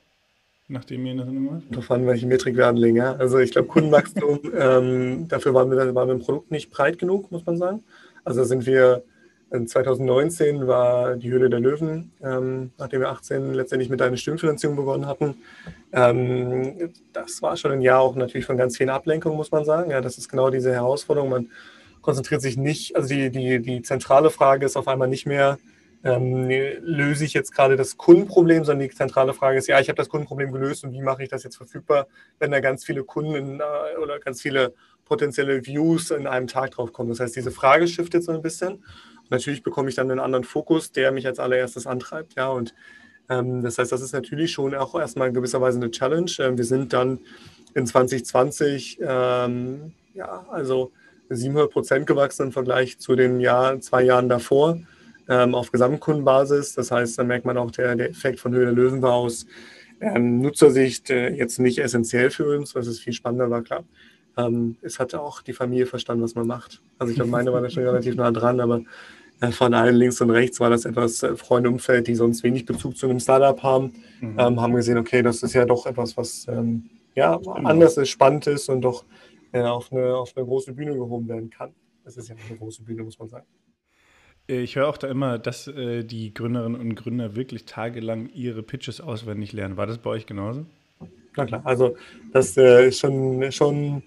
[0.69, 1.63] Nachdem ihr in der Sendung wart?
[1.69, 2.95] Darauf an, welche Metrik wir anlegen.
[2.95, 3.13] Ja?
[3.15, 7.31] Also ich glaube, Kundenwachstum, ähm, dafür waren wir, waren wir im Produkt nicht breit genug,
[7.31, 7.83] muss man sagen.
[8.23, 9.03] Also sind wir
[9.53, 15.05] 2019 war die Höhle der Löwen, ähm, nachdem wir 18 letztendlich mit einer Stimmfinanzierung begonnen
[15.05, 15.35] hatten.
[15.91, 19.91] Ähm, das war schon ein Jahr auch natürlich von ganz vielen Ablenkungen, muss man sagen.
[19.91, 21.29] Ja, das ist genau diese Herausforderung.
[21.29, 21.49] Man
[22.01, 25.59] konzentriert sich nicht, also die, die, die zentrale Frage ist auf einmal nicht mehr,
[26.03, 26.49] ähm,
[26.81, 30.09] löse ich jetzt gerade das Kundenproblem, sondern die zentrale Frage ist, ja, ich habe das
[30.09, 32.07] Kundenproblem gelöst und wie mache ich das jetzt verfügbar,
[32.39, 34.73] wenn da ganz viele Kunden äh, oder ganz viele
[35.05, 37.09] potenzielle Views in einem Tag drauf kommen.
[37.09, 38.83] Das heißt, diese Frage shiftet so ein bisschen
[39.33, 42.35] natürlich bekomme ich dann einen anderen Fokus, der mich als allererstes antreibt.
[42.35, 42.73] Ja, und
[43.29, 46.31] ähm, das heißt, das ist natürlich schon auch erstmal in gewisser Weise eine Challenge.
[46.39, 47.19] Ähm, wir sind dann
[47.73, 50.91] in 2020, ähm, ja, also
[51.29, 54.77] 700 Prozent gewachsen im Vergleich zu den Jahr, zwei Jahren davor
[55.27, 56.75] ähm, auf Gesamtkundenbasis.
[56.75, 59.45] Das heißt, da merkt man auch, der, der Effekt von Höhe der Löwen war aus
[60.01, 63.83] ähm, Nutzersicht äh, jetzt nicht essentiell für uns, was es viel spannender war, klar.
[64.35, 66.81] Ähm, es hatte auch die Familie verstanden, was man macht.
[66.97, 68.81] Also ich glaube, meine war da schon relativ nah dran, aber
[69.51, 72.97] von allen links und rechts war das etwas äh, Freunde Umfeld, die sonst wenig Bezug
[72.97, 74.39] zu einem Startup haben, mhm.
[74.39, 78.47] ähm, haben gesehen, okay, das ist ja doch etwas, was ähm, ja, anders ist, spannend
[78.47, 79.05] ist und doch
[79.51, 81.73] äh, auf, eine, auf eine große Bühne gehoben werden kann.
[82.03, 83.45] Das ist ja eine große Bühne, muss man sagen.
[84.47, 88.99] Ich höre auch da immer, dass äh, die Gründerinnen und Gründer wirklich tagelang ihre Pitches
[88.99, 89.77] auswendig lernen.
[89.77, 90.65] War das bei euch genauso?
[91.37, 91.95] Na klar, also
[92.33, 94.03] das äh, ist schon, schon,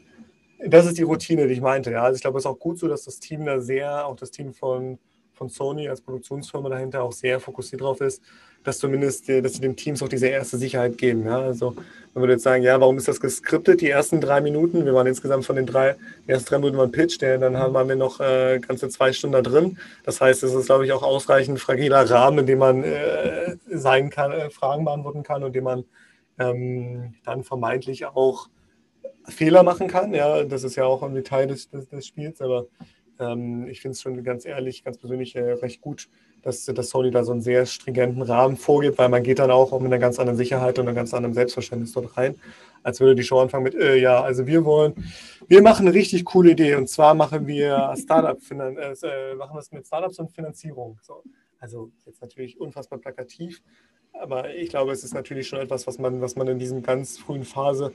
[0.65, 1.91] das ist die Routine, die ich meinte.
[1.91, 2.03] Ja.
[2.03, 4.31] Also ich glaube, es ist auch gut so, dass das Team da sehr, auch das
[4.31, 4.99] Team von
[5.37, 8.23] von Sony als Produktionsfirma dahinter auch sehr fokussiert drauf ist,
[8.65, 11.27] dass zumindest, dass sie den Teams auch diese erste Sicherheit geben.
[11.27, 11.41] Ja?
[11.41, 11.73] Also
[12.15, 14.87] man würde jetzt sagen, ja, warum ist das geskriptet, die ersten drei Minuten?
[14.87, 15.95] Wir waren insgesamt von den drei,
[16.27, 19.13] die ersten drei Minuten waren Pitch, der, dann haben, waren wir noch äh, ganze zwei
[19.13, 19.79] Stunden da drin.
[20.05, 24.09] Das heißt, es ist, glaube ich, auch ausreichend fragiler Rahmen, in dem man äh, sein
[24.09, 25.85] kann, äh, Fragen beantworten kann und dem man
[26.39, 28.49] ähm, dann vermeintlich auch
[29.29, 30.15] Fehler machen kann.
[30.15, 32.67] Ja, das ist ja auch ein Detail des, des, des Spiels, aber
[33.19, 36.09] ähm, ich finde es schon ganz ehrlich, ganz persönlich äh, recht gut,
[36.43, 39.73] dass, dass Sony da so einen sehr stringenten Rahmen vorgibt, weil man geht dann auch
[39.81, 42.37] mit einer ganz anderen Sicherheit und einem ganz anderen Selbstverständnis dort rein,
[42.83, 44.95] als würde die Show anfangen mit, äh, ja, also wir wollen,
[45.49, 49.73] wir machen eine richtig coole Idee und zwar machen wir Startup, äh, äh, machen das
[49.73, 50.99] mit Startups und Finanzierung.
[51.03, 51.23] So.
[51.59, 53.63] Also jetzt natürlich unfassbar plakativ,
[54.13, 57.19] aber ich glaube, es ist natürlich schon etwas, was man, was man in diesem ganz
[57.19, 57.93] frühen Phase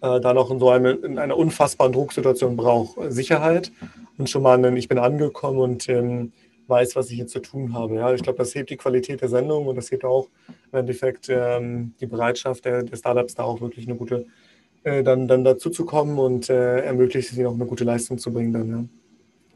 [0.00, 2.96] äh, da noch in so eine, in einer unfassbaren Drucksituation braucht.
[3.12, 3.72] Sicherheit
[4.18, 6.32] und schon mal einen, ich bin angekommen und ähm,
[6.66, 7.96] weiß, was ich jetzt zu tun habe.
[7.96, 10.28] Ja, ich glaube, das hebt die Qualität der Sendung und das hebt auch
[10.72, 14.26] im Endeffekt ähm, die Bereitschaft der, der, Startups da auch wirklich eine gute,
[14.82, 18.18] äh, dann, dann dazu zu kommen und äh, ermöglicht es ihnen auch eine gute Leistung
[18.18, 18.88] zu bringen dann, ja, in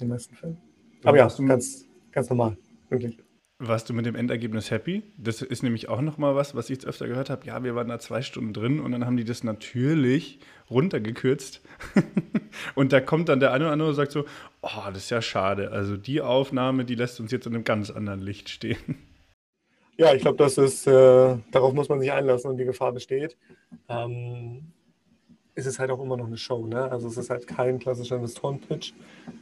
[0.01, 0.59] den meisten Fällen.
[1.05, 2.57] Aber ja, ganz, ganz normal,
[2.89, 3.19] wirklich.
[3.61, 5.03] Warst du mit dem Endergebnis happy?
[5.17, 7.45] Das ist nämlich auch nochmal was, was ich jetzt öfter gehört habe.
[7.45, 10.39] Ja, wir waren da zwei Stunden drin und dann haben die das natürlich
[10.71, 11.61] runtergekürzt.
[12.77, 14.27] und da kommt dann der eine oder andere und sagt so,
[14.63, 15.73] oh, das ist ja schade.
[15.73, 18.97] Also die Aufnahme, die lässt uns jetzt in einem ganz anderen Licht stehen.
[19.97, 23.37] Ja, ich glaube, das ist, äh, darauf muss man sich einlassen und die Gefahr besteht.
[23.89, 24.73] Ähm,
[25.59, 26.67] ist es halt auch immer noch eine Show.
[26.67, 26.91] Ne?
[26.91, 28.93] Also es ist halt kein klassischer Investoren-Pitch.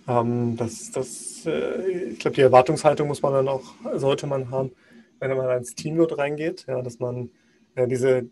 [0.09, 4.72] Ähm, das, das, äh, ich glaube, die Erwartungshaltung muss man dann auch, sollte man haben,
[5.20, 7.29] wenn man ins Team dort reingeht, ja, dass man
[7.76, 8.26] ja, diese,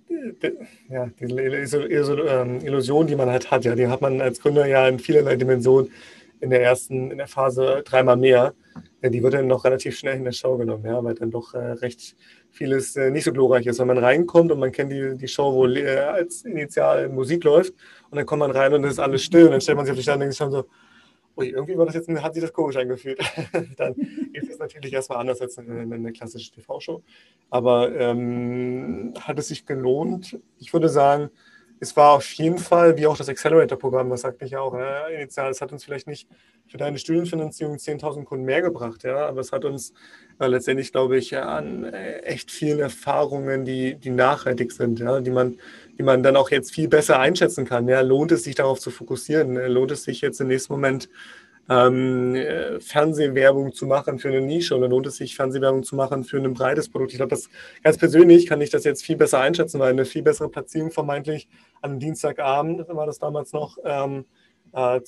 [0.88, 4.88] ja, diese ähm, Illusion, die man halt hat, ja, die hat man als Gründer ja
[4.88, 5.90] in vielerlei Dimensionen
[6.40, 8.54] in der ersten, in der Phase dreimal mehr.
[9.02, 11.52] Ja, die wird dann noch relativ schnell in der Show genommen, ja, weil dann doch
[11.52, 12.16] äh, recht
[12.54, 13.78] vieles äh, nicht so glorreich ist.
[13.78, 17.74] Wenn man reinkommt und man kennt die, die Show, wo äh, als initial Musik läuft
[18.10, 19.92] und dann kommt man rein und es ist alles still und dann stellt man sich
[19.92, 20.64] auf die Stand und denkt schon so,
[21.36, 23.18] ui, irgendwie war das jetzt, hat sich das komisch angefühlt.
[23.76, 23.94] dann
[24.32, 27.02] ist es natürlich erstmal anders als eine, eine klassische TV-Show.
[27.50, 30.38] Aber ähm, hat es sich gelohnt?
[30.58, 31.30] Ich würde sagen,
[31.80, 35.08] es war auf jeden Fall, wie auch das Accelerator-Programm, das sagte ich ja auch, ja,
[35.08, 36.28] initial, es hat uns vielleicht nicht
[36.66, 39.92] für deine Studienfinanzierung 10.000 Kunden mehr gebracht, ja, aber es hat uns
[40.38, 45.30] äh, letztendlich, glaube ich, an äh, echt vielen Erfahrungen, die, die nachhaltig sind, ja, die
[45.30, 45.58] man,
[45.98, 47.86] die man dann auch jetzt viel besser einschätzen kann.
[47.88, 49.54] Ja, lohnt es sich darauf zu fokussieren?
[49.54, 51.08] Lohnt es sich jetzt im nächsten Moment
[51.68, 56.24] ähm, äh, Fernsehwerbung zu machen für eine Nische oder lohnt es sich, Fernsehwerbung zu machen
[56.24, 57.12] für ein breites Produkt?
[57.12, 57.48] Ich glaube, das
[57.82, 61.48] ganz persönlich kann ich das jetzt viel besser einschätzen, weil eine viel bessere Platzierung vermeintlich
[61.82, 63.78] einem Dienstagabend war das damals noch.
[63.84, 64.24] Ähm,
[64.72, 65.00] äh,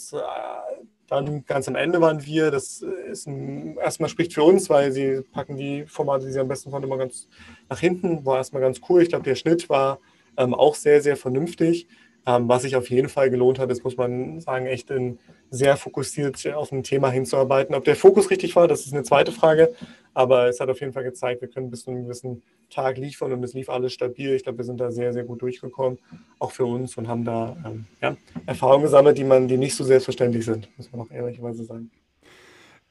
[1.08, 5.22] dann ganz am Ende waren wir, das ist ein, erstmal spricht für uns, weil sie
[5.32, 7.28] packen die Formate, die sie am besten fanden, immer ganz
[7.68, 8.24] nach hinten.
[8.26, 9.02] War erstmal ganz cool.
[9.02, 10.00] Ich glaube, der Schnitt war
[10.36, 11.86] ähm, auch sehr, sehr vernünftig.
[12.26, 15.18] Ähm, was sich auf jeden Fall gelohnt hat, ist, muss man sagen, echt in,
[15.50, 17.74] sehr fokussiert auf ein Thema hinzuarbeiten.
[17.74, 19.72] Ob der Fokus richtig war, das ist eine zweite Frage.
[20.12, 23.32] Aber es hat auf jeden Fall gezeigt, wir können bis zu einem gewissen Tag liefern
[23.32, 24.34] und es lief alles stabil.
[24.34, 25.98] Ich glaube, wir sind da sehr, sehr gut durchgekommen,
[26.38, 29.84] auch für uns und haben da ähm, ja, Erfahrungen gesammelt, die man, die nicht so
[29.84, 31.90] selbstverständlich sind, muss man auch ehrlicherweise sagen.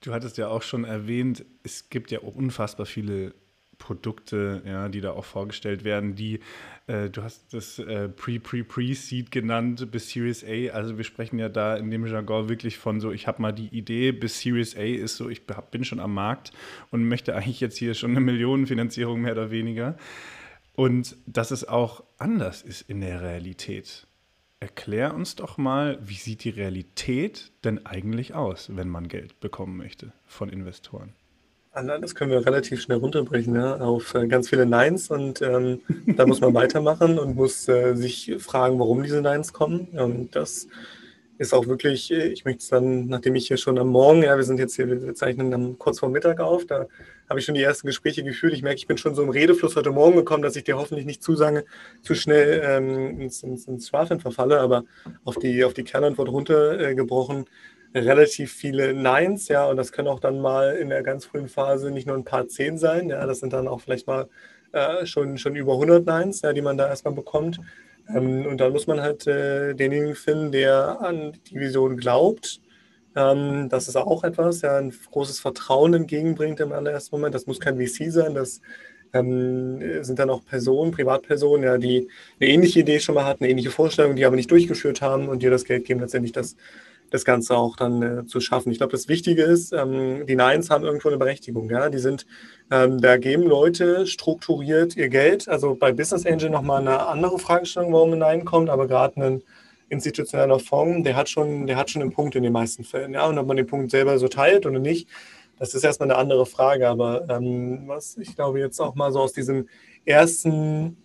[0.02, 3.34] Du hattest ja auch schon erwähnt, es gibt ja auch unfassbar viele
[3.86, 6.40] Produkte, ja, die da auch vorgestellt werden, die,
[6.88, 11.78] äh, du hast das äh, Pre-Pre-Pre-Seed genannt bis Series A, also wir sprechen ja da
[11.78, 15.18] in dem Jargon wirklich von so, ich habe mal die Idee, bis Series A ist
[15.18, 16.52] so, ich bin schon am Markt
[16.90, 19.98] und möchte eigentlich jetzt hier schon eine Millionenfinanzierung mehr oder weniger.
[20.74, 24.08] Und dass es auch anders ist in der Realität.
[24.60, 29.78] Erklär uns doch mal, wie sieht die Realität denn eigentlich aus, wenn man Geld bekommen
[29.78, 31.14] möchte von Investoren?
[31.76, 36.26] Das können wir relativ schnell runterbrechen ja, auf äh, ganz viele Neins und ähm, da
[36.26, 39.90] muss man weitermachen und muss äh, sich fragen, warum diese Neins kommen.
[39.92, 40.70] Und das
[41.38, 44.38] ist auch wirklich, äh, ich möchte es dann, nachdem ich hier schon am Morgen, ja,
[44.38, 46.88] wir sind jetzt hier, wir zeichnen dann kurz vor Mittag auf, da
[47.30, 48.54] habe ich schon die ersten Gespräche geführt.
[48.54, 51.06] Ich merke, ich bin schon so im Redefluss heute Morgen gekommen, dass ich dir hoffentlich
[51.06, 51.64] nicht zu, sagen,
[52.04, 54.86] zu schnell ähm, ins, ins, ins Schwafeln verfalle, aber
[55.26, 57.42] auf die, auf die Kernantwort runtergebrochen.
[57.42, 57.46] Äh,
[57.96, 61.92] relativ viele Nines, ja, und das können auch dann mal in der ganz frühen Phase
[61.92, 64.28] nicht nur ein paar Zehn sein, ja, das sind dann auch vielleicht mal
[64.74, 67.60] äh, schon, schon über 100 Nines, ja, die man da erstmal bekommt.
[68.10, 72.62] Ähm, und dann muss man halt äh, denjenigen finden, der an die Vision glaubt.
[73.16, 77.34] Ähm, das ist auch etwas, ja, ein großes Vertrauen entgegenbringt im allerersten Moment.
[77.34, 78.62] Das muss kein VC sein, das
[79.14, 83.52] ähm, sind dann auch Personen, Privatpersonen, ja, die eine ähnliche Idee schon mal hatten, eine
[83.52, 86.58] ähnliche Vorstellung, die aber nicht durchgeführt haben und dir das Geld geben, letztendlich das
[87.16, 88.72] das Ganze auch dann äh, zu schaffen.
[88.72, 91.70] Ich glaube, das Wichtige ist, ähm, die Nines haben irgendwo eine Berechtigung.
[91.70, 91.90] Ja?
[91.90, 92.26] Die sind,
[92.72, 95.48] ähm, da geben Leute strukturiert ihr Geld.
[95.48, 99.44] Also bei Business Angel nochmal eine andere Fragestellung, warum ein Nein kommt, aber gerade ein
[99.90, 103.14] institutioneller Fonds, der hat schon, der hat schon einen Punkt in den meisten Fällen.
[103.14, 103.26] Ja?
[103.28, 105.08] Und ob man den Punkt selber so teilt oder nicht,
[105.58, 106.88] das ist erstmal eine andere Frage.
[106.88, 109.68] Aber ähm, was ich glaube jetzt auch mal so aus diesem
[110.06, 110.98] ersten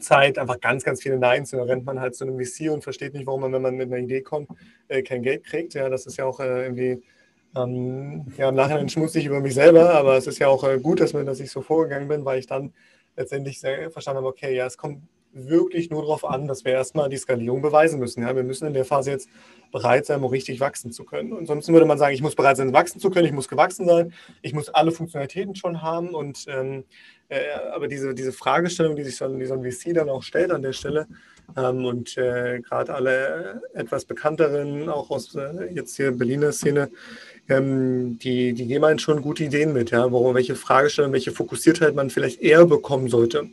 [0.00, 1.50] Zeit einfach ganz, ganz viele Neins.
[1.50, 3.88] Dann rennt man halt zu einem VC und versteht nicht, warum man, wenn man mit
[3.88, 4.50] einer Idee kommt,
[4.88, 5.74] äh, kein Geld kriegt.
[5.74, 7.02] Ja, das ist ja auch äh, irgendwie,
[7.56, 11.00] ähm, ja, im Nachhinein schmutzig über mich selber, aber es ist ja auch äh, gut,
[11.00, 12.72] dass, dass ich so vorgegangen bin, weil ich dann
[13.16, 15.02] letztendlich verstanden habe, okay, ja, es kommt
[15.46, 18.22] wirklich nur darauf an, dass wir erstmal die Skalierung beweisen müssen.
[18.22, 18.34] Ja?
[18.34, 19.28] Wir müssen in der Phase jetzt
[19.70, 21.32] bereit sein, um richtig wachsen zu können.
[21.32, 23.86] Und sonst würde man sagen, ich muss bereit sein, wachsen zu können, ich muss gewachsen
[23.86, 26.14] sein, ich muss alle Funktionalitäten schon haben.
[26.14, 26.84] Und ähm,
[27.28, 27.40] äh,
[27.74, 30.62] aber diese, diese Fragestellung, die sich so, die so ein VC dann auch stellt an
[30.62, 31.06] der Stelle,
[31.56, 36.90] ähm, und äh, gerade alle etwas bekannteren, auch aus äh, jetzt hier Berliner Szene,
[37.48, 41.94] ähm, die, die geben einen schon gute Ideen mit, ja, warum, welche Fragestellung, welche Fokussiertheit
[41.94, 43.48] man vielleicht eher bekommen sollte.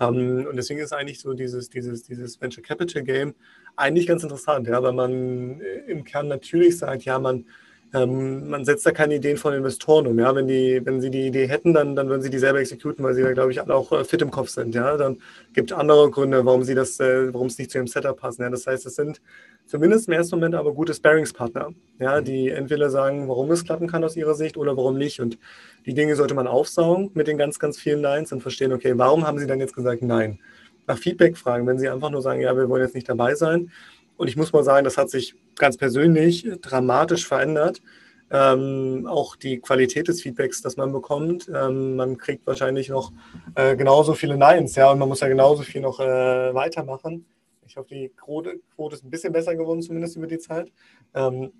[0.00, 3.34] Ähm, und deswegen ist eigentlich so dieses, dieses, dieses Venture Capital Game
[3.76, 7.46] eigentlich ganz interessant, ja, weil man äh, im Kern natürlich sagt, ja, man,
[7.94, 10.18] ähm, man setzt da keine Ideen von Investoren um.
[10.18, 10.34] Ja?
[10.34, 13.14] Wenn, die, wenn sie die Idee hätten, dann, dann würden sie die selber exekutieren, weil
[13.14, 14.74] sie da, glaube ich, alle auch äh, fit im Kopf sind.
[14.74, 14.96] Ja?
[14.96, 15.18] Dann
[15.54, 18.40] gibt es andere Gründe, warum sie das, äh, warum es nicht zu ihrem Setup passt.
[18.40, 18.50] Ja?
[18.50, 19.22] Das heißt, es sind
[19.64, 22.20] zumindest im ersten Moment aber gute Sparingspartner, ja?
[22.20, 25.20] die entweder sagen, warum es klappen kann aus ihrer Sicht oder warum nicht.
[25.20, 25.38] Und
[25.86, 29.26] die Dinge sollte man aufsaugen mit den ganz, ganz vielen Neins und verstehen, okay, warum
[29.26, 30.40] haben sie dann jetzt gesagt Nein?
[30.86, 33.70] Nach Feedback fragen, wenn sie einfach nur sagen, ja, wir wollen jetzt nicht dabei sein,
[34.18, 37.80] Und ich muss mal sagen, das hat sich ganz persönlich dramatisch verändert.
[38.30, 41.50] Ähm, auch die Qualität des Feedbacks, das man bekommt.
[41.54, 43.12] Ähm, man kriegt wahrscheinlich noch
[43.54, 47.24] äh, genauso viele Neins, ja, und man muss ja genauso viel noch äh, weitermachen.
[47.66, 50.70] Ich hoffe, die Quote, Quote, ist ein bisschen besser geworden, zumindest über die Zeit.
[51.14, 51.52] Ähm,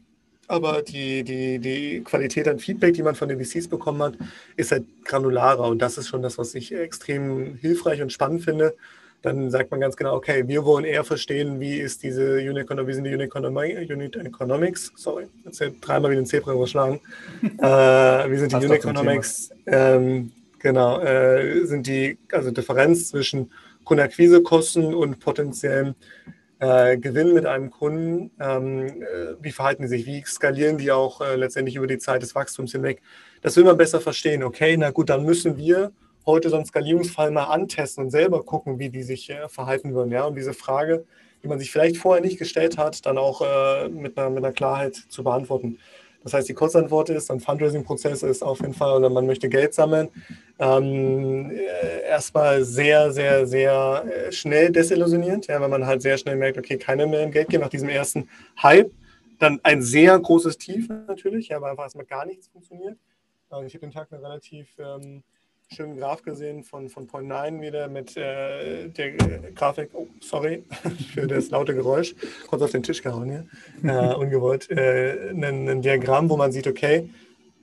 [0.49, 4.15] aber die, die, die Qualität an Feedback, die man von den VCs bekommen hat,
[4.57, 5.69] ist halt granularer.
[5.69, 8.75] Und das ist schon das, was ich extrem hilfreich und spannend finde
[9.23, 12.93] dann sagt man ganz genau, okay, wir wollen eher verstehen, wie ist diese Unit, wie
[12.93, 17.01] sind die Unit, Unit Economics, sorry, jetzt dreimal wie ein Zebra überschlagen,
[17.43, 23.51] äh, wie sind die Unit Economics, ähm, genau, äh, sind die, also Differenz zwischen
[23.85, 25.95] Kundenakquisekosten und potenziellen
[26.61, 31.21] äh, Gewinn mit einem Kunden, ähm, äh, wie verhalten die sich, wie skalieren die auch
[31.21, 33.01] äh, letztendlich über die Zeit des Wachstums hinweg.
[33.43, 34.43] Das will man besser verstehen.
[34.43, 35.93] Okay, na gut, dann müssen wir
[36.29, 40.13] heute so einen Skalierungsfall mal antesten und selber gucken, wie die sich äh, verhalten würden.
[40.13, 40.27] Ja?
[40.27, 41.05] Und diese Frage,
[41.43, 44.53] die man sich vielleicht vorher nicht gestellt hat, dann auch äh, mit, einer, mit einer
[44.53, 45.79] Klarheit zu beantworten.
[46.23, 49.73] Das heißt, die Kurzantwort ist, ein Fundraising-Prozess ist auf jeden Fall, oder man möchte Geld
[49.73, 50.09] sammeln,
[50.59, 56.37] ähm, äh, erstmal sehr, sehr, sehr äh, schnell desillusionierend, ja, wenn man halt sehr schnell
[56.37, 58.29] merkt, okay, keiner mehr im Geld geben nach diesem ersten
[58.63, 58.91] Hype.
[59.39, 62.99] Dann ein sehr großes Tief natürlich, ja, weil einfach erstmal gar nichts funktioniert.
[63.49, 65.23] Also ich habe den Tag eine relativ ähm,
[65.75, 69.13] schönen Graph gesehen von, von Point 9 wieder mit äh, der
[69.55, 70.65] Grafik, oh, sorry
[71.15, 72.15] für das laute Geräusch,
[72.49, 73.47] kurz auf den Tisch gehauen hier,
[73.91, 77.09] äh, ungewollt, äh, ein, ein, Diagramm, wo man sieht, okay,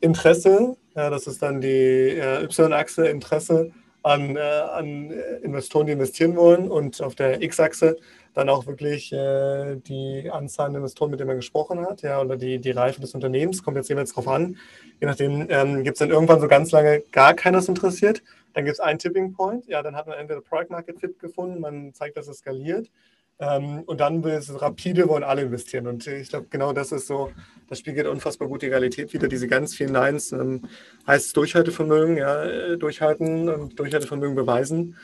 [0.01, 3.71] Interesse, ja, das ist dann die äh, Y-Achse, Interesse
[4.03, 7.97] an, äh, an Investoren, die investieren wollen und auf der X-Achse
[8.35, 12.35] dann auch wirklich äh, die Anzahl an Investoren, mit denen man gesprochen hat, ja, oder
[12.35, 14.57] die, die Reife des Unternehmens, kommt jetzt jeweils drauf an.
[14.99, 18.21] Je nachdem ähm, gibt es dann irgendwann so ganz lange gar keines interessiert.
[18.53, 21.61] Dann gibt es einen Tipping Point, ja, dann hat man entweder Product Market Fit gefunden,
[21.61, 22.91] man zeigt, dass es skaliert.
[23.39, 25.87] Ähm, und dann will es rapide, wollen alle investieren.
[25.87, 27.31] Und ich glaube, genau das ist so,
[27.69, 29.27] das spiegelt unfassbar gut die Realität wieder.
[29.27, 30.61] Diese ganz vielen Lines ähm,
[31.07, 34.95] heißt Durchhaltevermögen, ja, äh, durchhalten und Durchhaltevermögen beweisen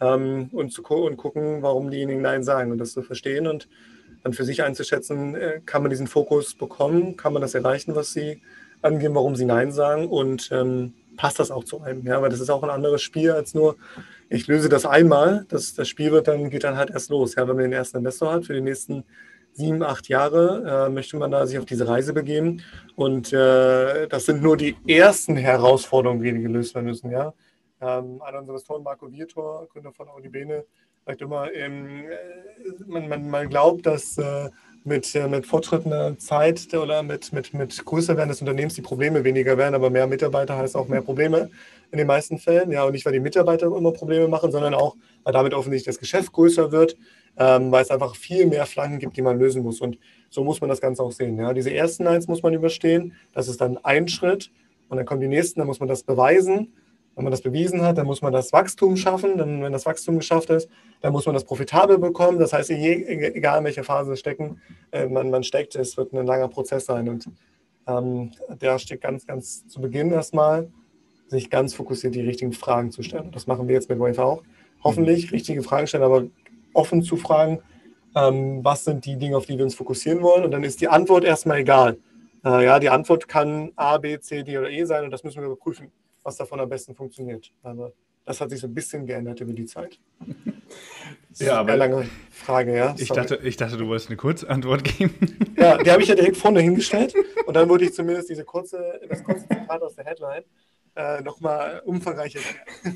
[0.00, 3.68] ähm, und, zu und gucken, warum diejenigen Nein sagen und das zu verstehen und
[4.22, 8.12] dann für sich einzuschätzen, äh, kann man diesen Fokus bekommen, kann man das erreichen, was
[8.12, 8.40] sie
[8.82, 12.06] angeben, warum sie Nein sagen und ähm, passt das auch zu einem.
[12.06, 13.76] Ja, weil das ist auch ein anderes Spiel als nur,
[14.30, 17.34] ich löse das einmal, das, das Spiel wird dann, geht dann halt erst los.
[17.34, 19.04] Ja, wenn man den ersten Investor hat für die nächsten
[19.52, 22.62] sieben, acht Jahre, äh, möchte man da sich auf diese Reise begeben.
[22.94, 27.10] Und äh, das sind nur die ersten Herausforderungen, die gelöst werden müssen.
[27.10, 27.34] Ja?
[27.80, 30.64] Ähm, einer unserer Investoren, Marco Vietor, Gründer von Audibene,
[31.06, 32.04] sagt immer, ähm,
[32.86, 34.50] man, man, man, glaubt, dass äh,
[34.84, 39.22] mit, äh, mit fortschrittender Zeit oder mit, mit, mit größer werden des Unternehmens die Probleme
[39.24, 41.50] weniger werden, aber mehr Mitarbeiter heißt auch mehr Probleme
[41.92, 42.70] in den meisten Fällen.
[42.72, 46.00] Ja, und nicht, weil die Mitarbeiter immer Probleme machen, sondern auch, weil damit offensichtlich das
[46.00, 46.96] Geschäft größer wird,
[47.36, 49.80] ähm, weil es einfach viel mehr Flanken gibt, die man lösen muss.
[49.80, 51.38] Und so muss man das Ganze auch sehen.
[51.38, 51.52] Ja.
[51.52, 54.50] Diese ersten eins muss man überstehen, das ist dann ein Schritt
[54.88, 56.72] und dann kommen die nächsten, dann muss man das beweisen
[57.18, 59.38] wenn man das bewiesen hat, dann muss man das Wachstum schaffen.
[59.38, 60.68] Dann, wenn das Wachstum geschafft ist,
[61.00, 62.38] dann muss man das profitabel bekommen.
[62.38, 64.60] Das heißt, egal in welcher Phase stecken,
[64.92, 67.08] äh, man, man steckt, es wird ein langer Prozess sein.
[67.08, 67.28] Und
[67.88, 70.70] ähm, der steht ganz, ganz zu Beginn erstmal,
[71.26, 73.32] sich ganz fokussiert die richtigen Fragen zu stellen.
[73.32, 74.44] Das machen wir jetzt mit Wave auch.
[74.84, 75.30] Hoffentlich mhm.
[75.30, 76.22] richtige Fragen stellen, aber
[76.72, 77.58] offen zu fragen,
[78.14, 80.44] ähm, was sind die Dinge, auf die wir uns fokussieren wollen.
[80.44, 81.98] Und dann ist die Antwort erstmal egal.
[82.44, 85.40] Äh, ja, die Antwort kann A, B, C, D oder E sein und das müssen
[85.40, 85.90] wir überprüfen
[86.28, 87.50] was davon am besten funktioniert.
[87.62, 87.92] Aber
[88.24, 89.98] das hat sich so ein bisschen geändert über die Zeit.
[91.38, 92.94] ja, aber eine lange Frage, ja.
[92.98, 95.14] Ich dachte, ich dachte, du wolltest eine Kurzantwort geben.
[95.56, 97.14] ja, die habe ich ja direkt vorne hingestellt
[97.46, 100.44] und dann wurde ich zumindest diese kurze, das kurze Zitat aus der Headline
[100.94, 102.40] äh, nochmal umfangreicher.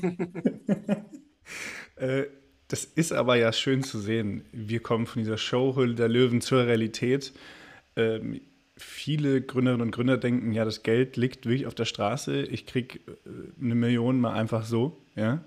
[1.95, 2.25] äh,
[2.67, 4.45] das ist aber ja schön zu sehen.
[4.51, 7.33] Wir kommen von dieser Showhülle der Löwen zur Realität.
[7.95, 8.41] Ähm,
[8.77, 12.99] viele Gründerinnen und Gründer denken, ja, das Geld liegt wirklich auf der Straße, ich kriege
[12.99, 15.43] äh, eine Million mal einfach so, ja,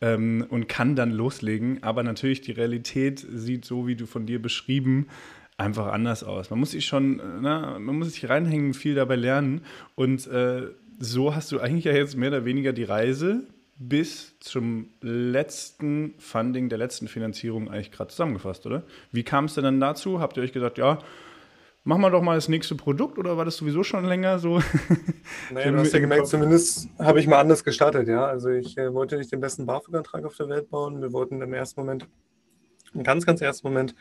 [0.00, 1.82] ähm, und kann dann loslegen.
[1.82, 5.08] Aber natürlich, die Realität sieht so, wie du von dir beschrieben,
[5.56, 6.50] einfach anders aus.
[6.50, 9.62] Man muss sich schon, na, man muss sich reinhängen, viel dabei lernen.
[9.96, 10.68] Und äh,
[11.00, 13.44] so hast du eigentlich ja jetzt mehr oder weniger die Reise
[13.76, 18.82] bis zum letzten Funding, der letzten Finanzierung eigentlich gerade zusammengefasst, oder?
[19.12, 20.20] Wie kam es denn dann dazu?
[20.20, 20.98] Habt ihr euch gesagt, ja,
[21.88, 24.60] machen wir doch mal das nächste Produkt oder war das sowieso schon länger so?
[25.50, 28.26] Naja, du hast ja gemerkt, zumindest habe ich mal anders gestartet, ja.
[28.26, 31.00] Also ich äh, wollte nicht den besten BAföG-Antrag auf der Welt bauen.
[31.00, 32.06] Wir wollten im ersten Moment,
[32.92, 33.94] im ganz, ganz ersten Moment,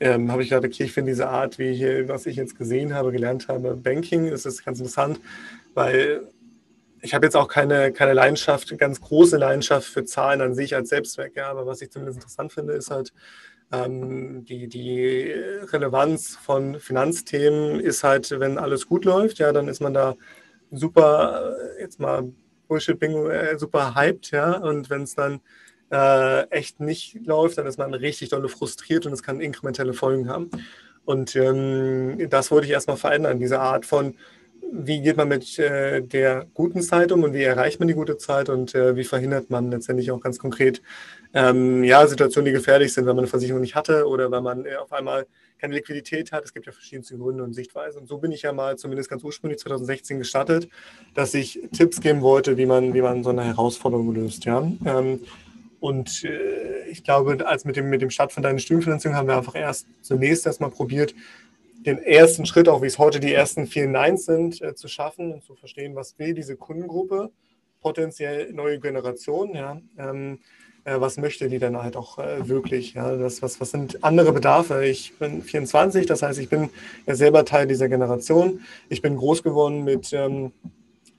[0.00, 2.94] ähm, habe ich gedacht, okay, ich finde diese Art, wie hier, was ich jetzt gesehen
[2.94, 5.20] habe, gelernt habe, Banking, ist das ganz interessant,
[5.74, 6.22] weil
[7.02, 10.88] ich habe jetzt auch keine, keine Leidenschaft, ganz große Leidenschaft für Zahlen an sich als
[10.88, 13.12] Selbstzweck, ja, aber was ich zumindest interessant finde, ist halt,
[13.72, 15.32] ähm, die, die
[15.72, 20.16] Relevanz von Finanzthemen ist halt, wenn alles gut läuft, ja, dann ist man da
[20.70, 22.32] super, äh, jetzt mal
[22.68, 24.56] Bullshit-Bingo, äh, super hyped, ja.
[24.58, 25.40] Und wenn es dann
[25.90, 30.28] äh, echt nicht läuft, dann ist man richtig dolle frustriert und es kann inkrementelle Folgen
[30.28, 30.50] haben.
[31.04, 34.14] Und ähm, das wollte ich erstmal verändern, diese Art von,
[34.72, 38.16] wie geht man mit äh, der guten Zeit um und wie erreicht man die gute
[38.18, 40.82] Zeit und äh, wie verhindert man letztendlich auch ganz konkret
[41.32, 44.66] ähm, ja, Situationen, die gefährlich sind, wenn man eine Versicherung nicht hatte oder wenn man
[44.66, 45.26] äh, auf einmal
[45.60, 46.44] keine Liquidität hat.
[46.44, 48.00] Es gibt ja verschiedenste Gründe und Sichtweisen.
[48.00, 50.68] Und so bin ich ja mal zumindest ganz ursprünglich 2016 gestartet,
[51.14, 54.44] dass ich Tipps geben wollte, wie man, wie man so eine Herausforderung löst.
[54.44, 54.60] Ja?
[54.84, 55.20] Ähm,
[55.78, 59.36] und äh, ich glaube, als mit dem, mit dem Start von deiner Studienfinanzierung haben wir
[59.36, 61.14] einfach erst zunächst erstmal probiert,
[61.86, 65.32] den ersten Schritt, auch wie es heute die ersten vielen Neins sind, äh, zu schaffen
[65.32, 67.30] und zu verstehen, was will diese Kundengruppe,
[67.80, 70.40] potenziell neue Generation, ja, ähm,
[70.84, 74.32] äh, was möchte die denn halt auch äh, wirklich, ja, das, was, was sind andere
[74.32, 74.84] Bedarfe.
[74.84, 76.70] Ich bin 24, das heißt, ich bin
[77.06, 78.60] ja selber Teil dieser Generation.
[78.88, 80.52] Ich bin groß geworden mit ähm,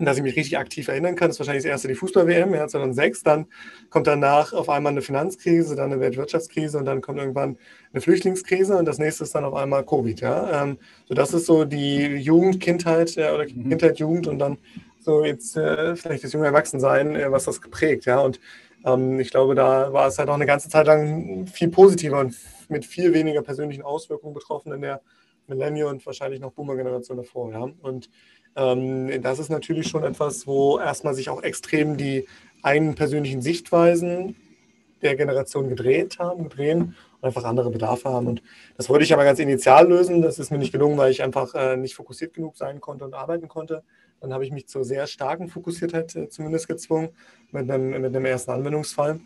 [0.06, 2.68] dass ich mich richtig aktiv erinnern kann, das ist wahrscheinlich das erste die Fußball-WM, ja,
[2.68, 3.24] 2006.
[3.24, 3.46] Dann
[3.90, 7.58] kommt danach auf einmal eine Finanzkrise, dann eine Weltwirtschaftskrise und dann kommt irgendwann
[7.94, 10.22] eine Flüchtlingskrise und das nächste ist dann auf einmal Covid.
[10.22, 10.64] Ja.
[10.64, 13.70] Ähm, so das ist so die Jugend, Kindheit äh, oder mhm.
[13.70, 14.58] Kindheit, Jugend und dann
[15.00, 18.06] so jetzt äh, vielleicht das junge Erwachsensein, äh, was das geprägt.
[18.06, 18.20] Ja.
[18.20, 18.40] Und
[18.86, 22.36] ähm, ich glaube, da war es halt auch eine ganze Zeit lang viel positiver und
[22.70, 25.02] mit viel weniger persönlichen Auswirkungen betroffen in der
[25.48, 27.52] Millennium und wahrscheinlich noch Boomer-Generation davor.
[27.52, 27.68] Ja.
[27.82, 28.10] Und
[28.56, 32.28] ähm, das ist natürlich schon etwas, wo erstmal sich auch extrem die
[32.64, 34.36] einen persönlichen Sichtweisen
[35.02, 38.28] der Generation gedreht haben, gedrehen und einfach andere Bedarfe haben.
[38.28, 38.44] Und
[38.78, 40.22] das wollte ich aber ganz initial lösen.
[40.22, 43.14] Das ist mir nicht gelungen, weil ich einfach äh, nicht fokussiert genug sein konnte und
[43.14, 43.84] arbeiten konnte.
[44.22, 47.10] Dann habe ich mich zur sehr starken Fokussiertheit äh, zumindest gezwungen
[47.52, 49.20] mit einem, mit einem ersten Anwendungsfall.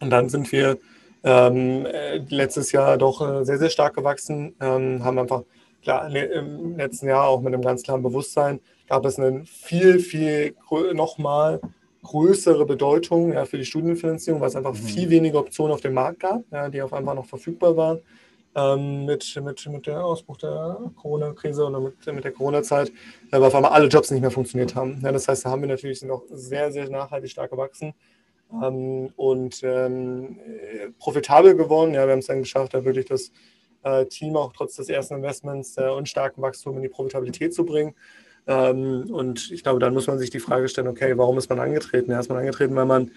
[0.00, 0.78] Und dann sind wir
[1.24, 5.42] ähm, äh, letztes Jahr doch äh, sehr, sehr stark gewachsen, ähm, haben einfach
[5.82, 10.54] klar, im letzten Jahr auch mit einem ganz klaren Bewusstsein gab es eine viel, viel
[10.94, 11.60] nochmal
[12.02, 14.78] größere Bedeutung ja, für die Studienfinanzierung, weil es einfach mhm.
[14.78, 18.00] viel weniger Optionen auf dem Markt gab, ja, die auf einmal noch verfügbar waren.
[18.58, 22.90] Ähm, mit, mit, mit der Ausbruch der Corona-Krise oder mit, mit der Corona-Zeit,
[23.30, 25.00] weil auf einmal alle Jobs nicht mehr funktioniert haben.
[25.00, 27.94] Ja, das heißt, da haben wir natürlich noch sehr, sehr nachhaltig stark gewachsen
[28.52, 30.40] ähm, und ähm,
[30.98, 31.94] profitabel geworden.
[31.94, 33.30] Ja, wir haben es dann geschafft, da wirklich das
[33.84, 37.64] äh, Team auch trotz des ersten Investments äh, und starken Wachstum in die Profitabilität zu
[37.64, 37.94] bringen.
[38.48, 41.60] Ähm, und ich glaube, dann muss man sich die Frage stellen, okay, warum ist man
[41.60, 42.10] angetreten?
[42.10, 43.12] Ja, ist man angetreten, weil man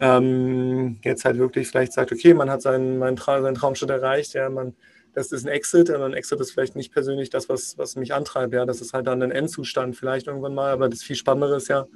[0.00, 4.34] ähm, jetzt halt wirklich vielleicht sagt, okay, man hat seinen, meinen Tra seinen Traumschritt erreicht,
[4.34, 4.74] ja, man,
[5.14, 8.12] das ist ein Exit, aber ein Exit ist vielleicht nicht persönlich das, was, was mich
[8.12, 11.56] antreibt, ja, das ist halt dann ein Endzustand vielleicht irgendwann mal, aber das viel Spannendere
[11.56, 11.86] ist ja,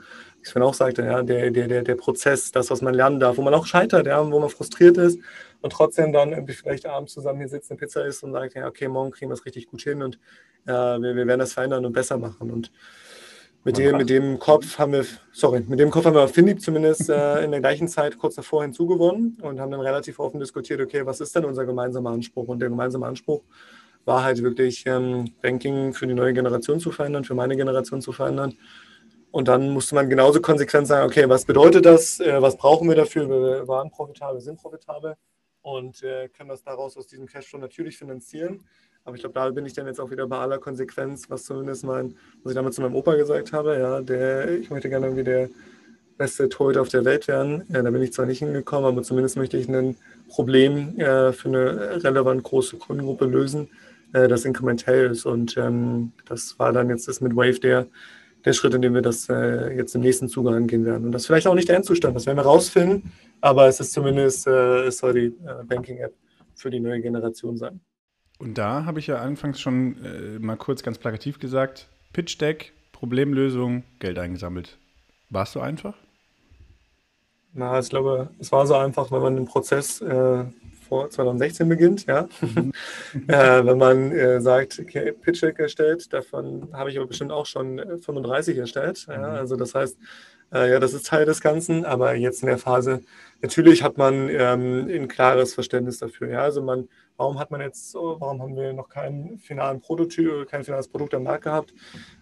[0.41, 3.37] wie Sven auch sagte, ja, der, der, der, der Prozess, das, was man lernen darf,
[3.37, 5.19] wo man auch scheitert, ja, wo man frustriert ist,
[5.61, 8.67] und trotzdem dann irgendwie vielleicht abends zusammen hier sitzt, eine Pizza isst und sagt, ja,
[8.67, 10.19] okay, morgen kriegen wir es richtig gut hin und
[10.67, 12.51] äh, wir, wir, werden das verändern und besser machen.
[12.51, 12.71] Und
[13.65, 17.11] mit dem, mit dem Kopf haben wir, sorry, mit dem Kopf haben wir Finip zumindest
[17.11, 21.05] äh, in der gleichen Zeit kurz davor hinzugewonnen und haben dann relativ offen diskutiert, okay,
[21.05, 22.49] was ist denn unser gemeinsamer Anspruch?
[22.49, 23.43] Und der gemeinsame Anspruch
[24.05, 28.13] war halt wirklich ähm, Banking für die neue Generation zu verändern, für meine Generation zu
[28.13, 28.57] verändern.
[29.31, 32.19] Und dann musste man genauso konsequent sagen, okay, was bedeutet das?
[32.19, 33.29] Äh, was brauchen wir dafür?
[33.29, 35.15] Wir waren profitabel, sind profitabel
[35.61, 38.65] und äh, können das daraus aus diesem Cashflow natürlich finanzieren.
[39.05, 41.85] Aber ich glaube, da bin ich dann jetzt auch wieder bei aller Konsequenz, was zumindest
[41.85, 45.25] mein, was ich damals zu meinem Opa gesagt habe, ja, der, ich möchte gerne irgendwie
[45.25, 45.49] der
[46.19, 47.63] beste Torhüter auf der Welt werden.
[47.69, 49.97] Ja, da bin ich zwar nicht hingekommen, aber zumindest möchte ich ein
[50.29, 53.69] Problem äh, für eine relevant große Kundengruppe lösen,
[54.13, 55.25] äh, das inkrementell ist.
[55.25, 57.87] Und ähm, das war dann jetzt das mit Wave der,
[58.45, 61.07] der Schritt, in dem wir das äh, jetzt im nächsten Zuge angehen werden.
[61.07, 63.11] Und das ist vielleicht auch nicht der Endzustand, das werden wir rausfinden.
[63.41, 66.13] Aber es ist zumindest, äh, es soll die äh, Banking-App
[66.55, 67.81] für die neue Generation sein.
[68.39, 72.73] Und da habe ich ja anfangs schon äh, mal kurz ganz plakativ gesagt, Pitch Deck,
[72.93, 74.79] Problemlösung, Geld eingesammelt.
[75.31, 75.95] War es so einfach?
[77.53, 80.45] Na, ich glaube, es war so einfach, wenn man den Prozess äh,
[80.89, 82.29] vor 2016 beginnt, ja.
[83.27, 87.47] Äh, wenn man äh, sagt, okay, Pitch Deck erstellt, davon habe ich aber bestimmt auch
[87.47, 89.07] schon 35 äh, erstellt.
[89.09, 89.19] Ja?
[89.19, 89.25] Mhm.
[89.25, 89.99] Also das heißt,
[90.53, 93.01] äh, ja, das ist Teil des Ganzen, aber jetzt in der Phase,
[93.43, 96.31] natürlich hat man ähm, ein klares Verständnis dafür.
[96.31, 96.43] Ja?
[96.43, 100.89] Also man, warum hat man jetzt warum haben wir noch keinen finalen Prototyp, kein finales
[100.89, 101.75] Produkt am Markt gehabt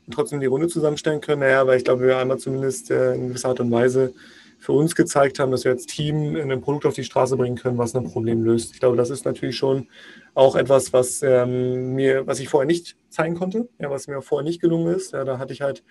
[0.06, 1.40] und trotzdem die Runde zusammenstellen können?
[1.40, 4.12] Naja, weil ich glaube, wir einmal zumindest äh, in gewisser Art und Weise
[4.58, 7.78] für uns gezeigt haben, dass wir als Team ein Produkt auf die Straße bringen können,
[7.78, 8.72] was ein Problem löst.
[8.74, 9.88] Ich glaube, das ist natürlich schon
[10.34, 14.44] auch etwas, was ähm, mir, was ich vorher nicht zeigen konnte, ja, was mir vorher
[14.44, 15.12] nicht gelungen ist.
[15.12, 15.82] Ja, da hatte ich halt äh,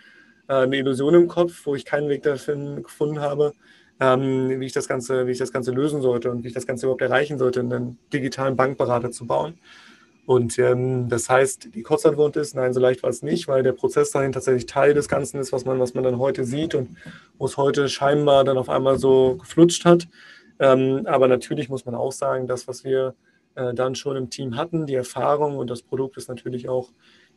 [0.48, 3.54] eine Illusion im Kopf, wo ich keinen Weg dafür gefunden habe,
[4.00, 6.68] ähm, wie, ich das Ganze, wie ich das Ganze lösen sollte und wie ich das
[6.68, 9.58] Ganze überhaupt erreichen sollte, einen digitalen Bankberater zu bauen.
[10.26, 13.74] Und ähm, das heißt, die Kurzantwort ist, nein, so leicht war es nicht, weil der
[13.74, 16.98] Prozess dahin tatsächlich Teil des Ganzen ist, was man, was man dann heute sieht und
[17.38, 20.08] wo es heute scheinbar dann auf einmal so geflutscht hat.
[20.60, 23.14] Ähm, aber natürlich muss man auch sagen, das, was wir
[23.54, 26.90] äh, dann schon im Team hatten, die Erfahrung und das Produkt ist natürlich auch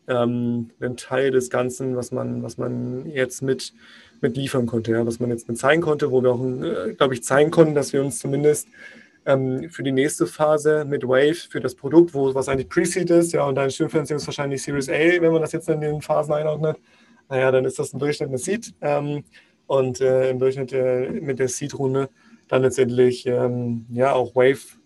[0.09, 3.73] ähm, ein Teil des Ganzen, was man, was man jetzt mit,
[4.21, 7.15] mit liefern konnte, ja, was man jetzt mit zeigen konnte, wo wir auch, äh, glaube
[7.15, 8.69] ich, zeigen konnten, dass wir uns zumindest
[9.27, 13.33] ähm, für die nächste Phase mit Wave, für das Produkt, wo was eigentlich Pre-Seed ist,
[13.33, 16.33] ja, und deine Schulfinanzierung ist wahrscheinlich Series A, wenn man das jetzt in den Phasen
[16.33, 16.79] einordnet.
[17.29, 19.23] Naja, dann ist das ein Durchschnitt mit Seed ähm,
[19.67, 22.09] und äh, im Durchschnitt äh, mit der Seed-Runde
[22.49, 24.79] dann letztendlich ähm, ja auch Wave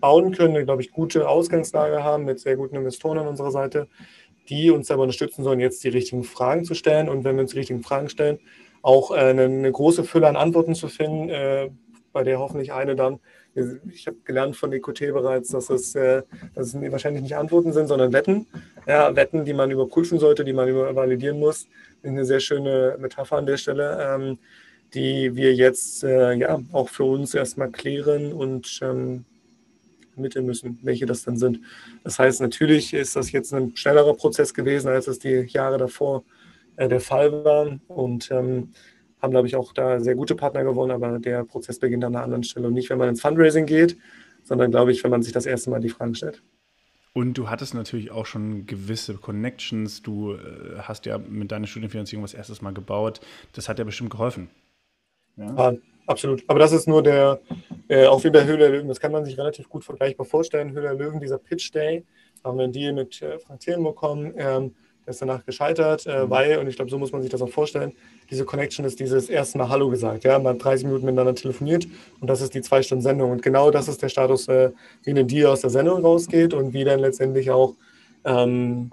[0.00, 3.86] bauen können, glaube ich, gute Ausgangslage haben mit sehr guten Investoren an unserer Seite,
[4.50, 7.52] die uns aber unterstützen sollen, jetzt die richtigen Fragen zu stellen und wenn wir uns
[7.52, 8.38] die richtigen Fragen stellen,
[8.82, 11.70] auch äh, eine, eine, große Fülle an Antworten zu finden, äh,
[12.12, 13.20] bei der hoffentlich eine dann
[13.54, 16.22] ich habe gelernt von EQT bereits, dass es, äh,
[16.54, 18.46] dass es wahrscheinlich nicht Antworten sind, sondern Wetten.
[18.86, 21.66] Ja, Wetten, die man überprüfen sollte, die man validieren muss.
[22.02, 24.38] Eine sehr schöne Metapher an der Stelle, ähm,
[24.94, 29.24] die wir jetzt äh, ja auch für uns erstmal klären und ähm,
[30.20, 31.60] ermitteln müssen, welche das dann sind.
[32.04, 36.24] Das heißt, natürlich ist das jetzt ein schnellerer Prozess gewesen, als es die Jahre davor
[36.76, 37.78] äh, der Fall war.
[37.88, 38.70] Und ähm,
[39.20, 42.24] haben, glaube ich, auch da sehr gute Partner gewonnen, aber der Prozess beginnt an einer
[42.24, 43.98] anderen Stelle und nicht, wenn man ins Fundraising geht,
[44.42, 46.42] sondern, glaube ich, wenn man sich das erste Mal die Fragen stellt.
[47.12, 50.00] Und du hattest natürlich auch schon gewisse Connections.
[50.00, 53.20] Du äh, hast ja mit deiner Studienfinanzierung was erstes Mal gebaut.
[53.52, 54.48] Das hat ja bestimmt geholfen.
[55.36, 55.76] Ja, ja
[56.10, 56.44] absolut.
[56.48, 57.40] Aber das ist nur der,
[57.88, 60.72] äh, auch wie bei Höhle der Löwen, das kann man sich relativ gut vergleichbar vorstellen.
[60.72, 62.04] Höhle der Löwen, dieser Pitch Day,
[62.44, 64.34] haben wir einen Deal mit äh, Frank Thielen bekommen.
[64.36, 64.74] Ähm,
[65.06, 66.30] der ist danach gescheitert, äh, mhm.
[66.30, 67.92] weil, und ich glaube, so muss man sich das auch vorstellen,
[68.30, 70.24] diese Connection ist dieses erste Mal Hallo gesagt.
[70.24, 70.38] Ja?
[70.38, 71.86] Man hat 30 Minuten miteinander telefoniert
[72.20, 73.30] und das ist die zwei Stunden Sendung.
[73.30, 74.70] Und genau das ist der Status, äh,
[75.02, 77.74] wie ein Deal aus der Sendung rausgeht und wie dann letztendlich auch
[78.24, 78.90] ähm,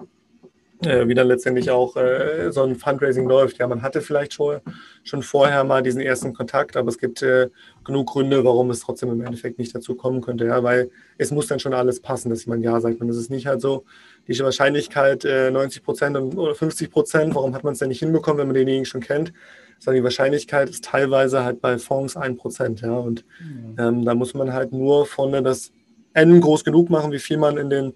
[0.84, 3.58] äh, wie dann letztendlich auch äh, so ein Fundraising läuft.
[3.58, 4.60] Ja, man hatte vielleicht schon,
[5.02, 7.48] schon vorher mal diesen ersten Kontakt, aber es gibt äh,
[7.84, 10.46] genug Gründe, warum es trotzdem im Endeffekt nicht dazu kommen könnte.
[10.46, 13.00] Ja, weil es muss dann schon alles passen, dass jemand Ja sagt.
[13.00, 13.84] Und es ist nicht halt so,
[14.28, 18.38] die Wahrscheinlichkeit 90 äh, Prozent oder 50 Prozent, warum hat man es denn nicht hinbekommen,
[18.38, 19.32] wenn man denjenigen schon kennt?
[19.80, 22.82] Sondern die Wahrscheinlichkeit ist teilweise halt bei Fonds 1 Prozent.
[22.82, 23.76] Ja, und mhm.
[23.78, 25.72] ähm, da muss man halt nur vorne das
[26.14, 27.94] N groß genug machen, wie viel man in den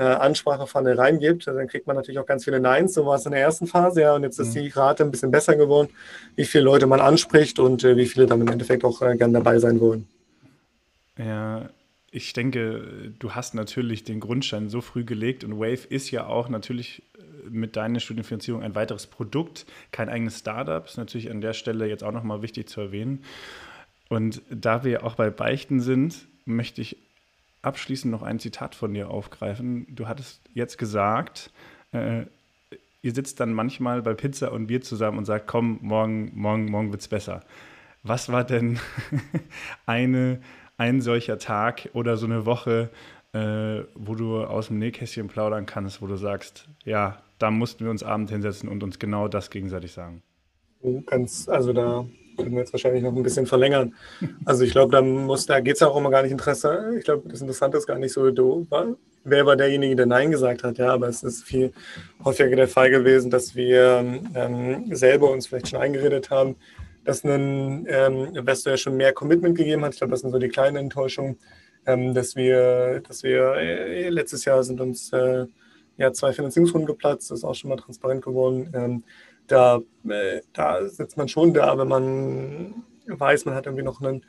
[0.00, 1.46] äh, Ansprachefunnel reingibt.
[1.46, 2.94] Dann kriegt man natürlich auch ganz viele Neins.
[2.94, 4.14] So war es in der ersten Phase, ja.
[4.14, 4.60] Und jetzt ist mhm.
[4.60, 5.90] die Rate ein bisschen besser geworden,
[6.36, 9.34] wie viele Leute man anspricht und äh, wie viele dann im Endeffekt auch äh, gern
[9.34, 10.08] dabei sein wollen.
[11.18, 11.68] Ja,
[12.10, 16.48] ich denke, du hast natürlich den Grundstein so früh gelegt und Wave ist ja auch
[16.48, 20.86] natürlich äh, mit deiner Studienfinanzierung ein weiteres Produkt, kein eigenes Startup.
[20.86, 23.22] Ist natürlich an der Stelle jetzt auch nochmal wichtig zu erwähnen.
[24.08, 26.96] Und da wir auch bei Beichten sind, möchte ich
[27.62, 29.86] abschließend noch ein Zitat von dir aufgreifen.
[29.94, 31.50] Du hattest jetzt gesagt,
[31.92, 32.24] äh,
[33.02, 36.90] ihr sitzt dann manchmal bei Pizza und Bier zusammen und sagt, komm, morgen, morgen, morgen
[36.90, 37.40] wird's besser.
[38.02, 38.78] Was war denn
[39.86, 40.40] eine,
[40.76, 42.90] ein solcher Tag oder so eine Woche,
[43.32, 47.90] äh, wo du aus dem Nähkästchen plaudern kannst, wo du sagst, ja, da mussten wir
[47.90, 50.22] uns abend hinsetzen und uns genau das gegenseitig sagen?
[51.06, 52.06] Ganz, also da
[52.40, 53.94] können wir jetzt wahrscheinlich noch ein bisschen verlängern.
[54.44, 56.94] Also ich glaube, da muss, da geht es auch immer gar nicht Interesse.
[56.98, 58.66] Ich glaube, das Interessante ist gar nicht so, du,
[59.24, 61.72] wer war derjenige, der Nein gesagt hat, ja, aber es ist viel
[62.24, 66.56] häufiger der Fall gewesen, dass wir ähm, selber uns vielleicht schon eingeredet haben,
[67.04, 69.92] dass ein ähm, Investor ja schon mehr Commitment gegeben hat.
[69.92, 71.38] Ich glaube, das sind so die kleinen Enttäuschungen,
[71.86, 75.46] ähm, dass wir, dass wir äh, letztes Jahr sind uns äh,
[75.96, 78.70] ja zwei Finanzierungsrunden geplatzt, das ist auch schon mal transparent geworden.
[78.74, 79.04] Ähm,
[79.50, 84.24] da, äh, da sitzt man schon da, wenn man weiß, man hat irgendwie noch ein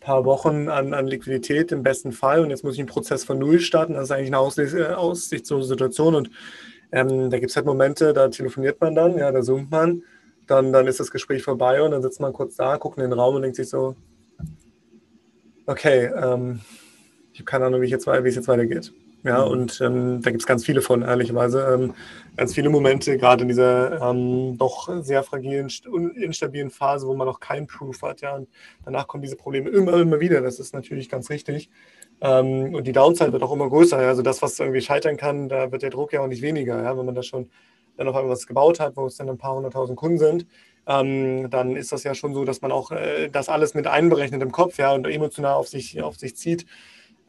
[0.00, 3.38] paar Wochen an, an Liquidität im besten Fall und jetzt muss ich einen Prozess von
[3.38, 3.94] Null starten.
[3.94, 6.30] Das ist eigentlich eine Aussicht, äh, aussichtslose Situation und
[6.92, 10.02] ähm, da gibt es halt Momente, da telefoniert man dann, ja, da zoomt man,
[10.46, 13.12] dann, dann ist das Gespräch vorbei und dann sitzt man kurz da, guckt in den
[13.12, 13.96] Raum und denkt sich so,
[15.66, 16.60] okay, ähm,
[17.32, 18.92] ich habe keine Ahnung, wie, ich jetzt, wie es jetzt weitergeht.
[19.22, 19.50] Ja, mhm.
[19.50, 21.62] und ähm, da gibt es ganz viele von, ehrlicherweise.
[21.74, 21.94] Ähm,
[22.36, 25.68] ganz viele Momente, gerade in dieser ähm, doch sehr fragilen,
[26.16, 28.22] instabilen Phase, wo man noch keinen Proof hat.
[28.22, 28.48] Ja, und
[28.84, 30.40] danach kommen diese Probleme immer, immer wieder.
[30.40, 31.70] Das ist natürlich ganz richtig.
[32.22, 34.00] Ähm, und die Downside wird auch immer größer.
[34.00, 34.08] Ja?
[34.08, 36.82] Also das, was irgendwie scheitern kann, da wird der Druck ja auch nicht weniger.
[36.82, 36.96] Ja?
[36.96, 37.50] Wenn man da schon
[37.96, 40.46] dann auf einmal was gebaut hat, wo es dann ein paar hunderttausend Kunden sind,
[40.86, 44.42] ähm, dann ist das ja schon so, dass man auch äh, das alles mit einberechnet
[44.42, 46.66] im Kopf ja, und emotional auf sich, auf sich zieht.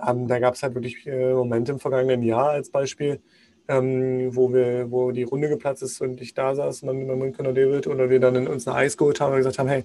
[0.08, 3.20] Ähm, da gab es halt wirklich äh, Momente im vergangenen Jahr als Beispiel,
[3.68, 7.20] ähm, wo, wir, wo die Runde geplatzt ist und ich da saß, man mit meinem
[7.20, 9.84] Münchner David oder wir dann in uns ein Eis geholt haben und gesagt haben, hey,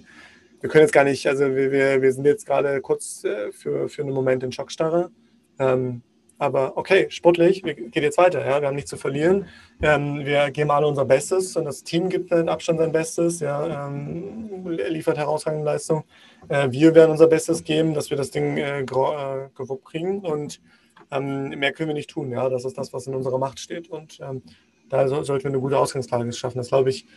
[0.59, 3.87] wir können jetzt gar nicht, also wir, wir, wir sind jetzt gerade kurz äh, für,
[3.89, 5.11] für einen Moment in Schockstarre.
[5.59, 6.01] Ähm,
[6.39, 8.45] aber okay, sportlich, geht jetzt weiter.
[8.45, 8.61] Ja?
[8.61, 9.47] Wir haben nichts zu verlieren.
[9.81, 13.87] Ähm, wir geben alle unser Bestes und das Team gibt in Abstand sein Bestes, ja,
[13.87, 16.03] ähm, liefert herausragende Leistung.
[16.47, 20.61] Äh, wir werden unser Bestes geben, dass wir das Ding äh, äh, gewuppt kriegen und
[21.09, 22.31] ähm, mehr können wir nicht tun.
[22.31, 22.49] Ja?
[22.49, 24.43] Das ist das, was in unserer Macht steht und ähm,
[24.89, 26.59] da so, sollten wir eine gute Ausgangslage schaffen.
[26.59, 27.07] Das glaube ich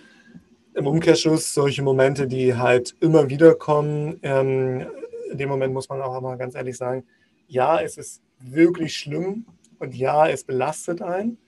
[0.74, 4.18] im Umkehrschluss solche Momente, die halt immer wieder kommen.
[4.22, 4.86] Ähm,
[5.30, 7.04] in dem Moment muss man auch mal ganz ehrlich sagen,
[7.46, 9.46] ja, es ist wirklich schlimm
[9.78, 11.38] und ja, es belastet einen,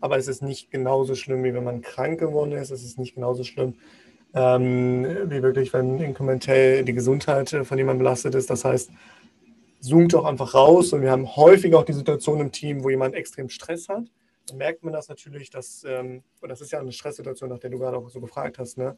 [0.00, 2.70] aber es ist nicht genauso schlimm, wie wenn man krank geworden ist.
[2.70, 3.74] Es ist nicht genauso schlimm,
[4.34, 8.50] ähm, wie wirklich, wenn inkrementell die Gesundheit von jemandem belastet ist.
[8.50, 8.90] Das heißt,
[9.80, 13.14] zoomt doch einfach raus und wir haben häufig auch die Situation im Team, wo jemand
[13.14, 14.04] extrem Stress hat.
[14.48, 17.70] Dann merkt man das natürlich, dass, ähm, und das ist ja eine Stresssituation, nach der
[17.70, 18.96] du gerade auch so gefragt hast, ne?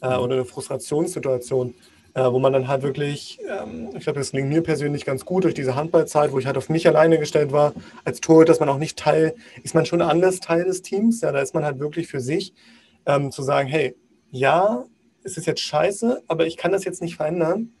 [0.00, 1.74] Äh, oder eine Frustrationssituation
[2.14, 5.44] äh, wo man dann halt wirklich, ähm, ich glaube, das ging mir persönlich ganz gut
[5.44, 7.72] durch diese Handballzeit, wo ich halt auf mich alleine gestellt war
[8.04, 11.32] als Torhüter, dass man auch nicht Teil, ist man schon anders Teil des Teams, ja,
[11.32, 12.54] da ist man halt wirklich für sich,
[13.06, 13.96] ähm, zu sagen, hey,
[14.30, 14.84] ja,
[15.22, 17.72] es ist jetzt scheiße, aber ich kann das jetzt nicht verändern.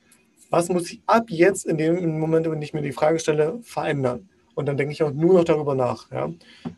[0.50, 4.28] Was muss ich ab jetzt in dem Moment, wenn ich mir die Frage stelle, verändern?
[4.54, 6.10] Und dann denke ich auch nur noch darüber nach.
[6.10, 6.30] Ja?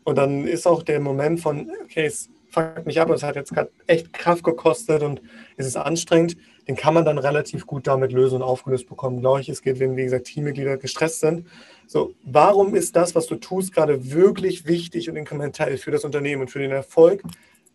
[0.03, 3.53] Und dann ist auch der Moment von, okay, es fuckt mich ab es hat jetzt
[3.53, 5.21] gerade echt Kraft gekostet und
[5.57, 6.35] es ist anstrengend
[6.71, 9.19] den kann man dann relativ gut damit lösen und aufgelöst bekommen.
[9.19, 11.45] Glaube ich, es geht, wenn, wie gesagt, Teammitglieder gestresst sind.
[11.85, 16.43] So, warum ist das, was du tust, gerade wirklich wichtig und inkrementell für das Unternehmen
[16.43, 17.23] und für den Erfolg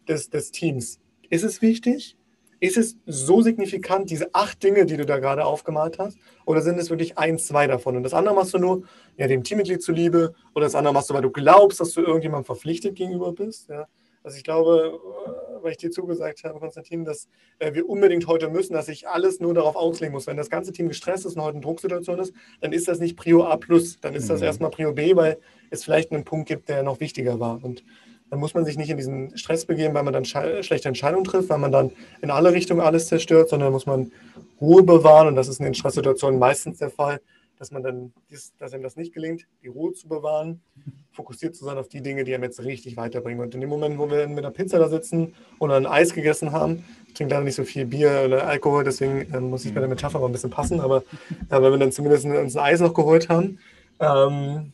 [0.09, 0.99] des, des Teams?
[1.29, 2.17] Ist es wichtig?
[2.59, 6.17] Ist es so signifikant, diese acht Dinge, die du da gerade aufgemalt hast?
[6.47, 7.99] Oder sind es wirklich ein, zwei davon?
[7.99, 8.85] Und das andere machst du nur
[9.19, 12.47] ja, dem Teammitglied zuliebe oder das andere machst du, weil du glaubst, dass du irgendjemandem
[12.47, 13.69] verpflichtet gegenüber bist?
[13.69, 13.89] Ja?
[14.27, 17.29] Also ich glaube, äh, weil ich dir zugesagt habe, Konstantin, dass
[17.61, 20.27] äh, wir unbedingt heute müssen, dass ich alles nur darauf auslegen muss.
[20.27, 23.17] Wenn das ganze Team gestresst ist und heute eine Drucksituation ist, dann ist das nicht
[23.17, 23.57] Prio A
[24.01, 24.47] dann ist das mhm.
[24.47, 25.39] erstmal Prio B, weil
[25.71, 27.63] es vielleicht einen Punkt gibt, der noch wichtiger war.
[27.63, 27.85] Und
[28.29, 31.49] dann muss man sich nicht in diesen Stress begeben, weil man dann schlechte Entscheidungen trifft,
[31.49, 34.11] weil man dann in alle Richtungen alles zerstört, sondern muss man
[34.61, 35.29] Ruhe bewahren.
[35.29, 37.21] Und das ist in den Stresssituationen meistens der Fall,
[37.59, 38.13] dass man dann,
[38.59, 40.61] dass einem das nicht gelingt, die Ruhe zu bewahren,
[41.13, 43.41] fokussiert zu sein auf die Dinge, die einem jetzt richtig weiterbringen.
[43.41, 46.53] Und in dem Moment, wo wir mit einer Pizza da sitzen oder ein Eis gegessen
[46.53, 49.81] haben, ich trinke leider nicht so viel Bier oder Alkohol, deswegen äh, muss ich bei
[49.81, 52.81] der Metapher mal ein bisschen passen, aber äh, wenn wir dann zumindest uns ein Eis
[52.81, 53.59] noch geholt haben,
[54.01, 54.73] ähm,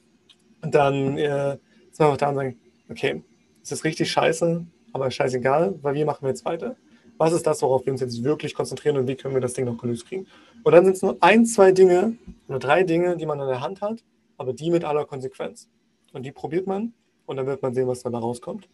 [0.60, 1.58] dann äh,
[1.92, 2.58] sind wir auch da und sagen,
[2.90, 3.22] okay,
[3.62, 6.76] es ist richtig scheiße, aber scheißegal, weil wir machen jetzt weiter
[7.22, 9.64] was ist das, worauf wir uns jetzt wirklich konzentrieren und wie können wir das Ding
[9.64, 10.26] noch gelöst kriegen.
[10.62, 12.16] Und dann sind es nur ein, zwei Dinge,
[12.48, 14.04] nur drei Dinge, die man in der Hand hat,
[14.36, 15.68] aber die mit aller Konsequenz.
[16.12, 16.92] Und die probiert man
[17.26, 18.68] und dann wird man sehen, was dabei rauskommt.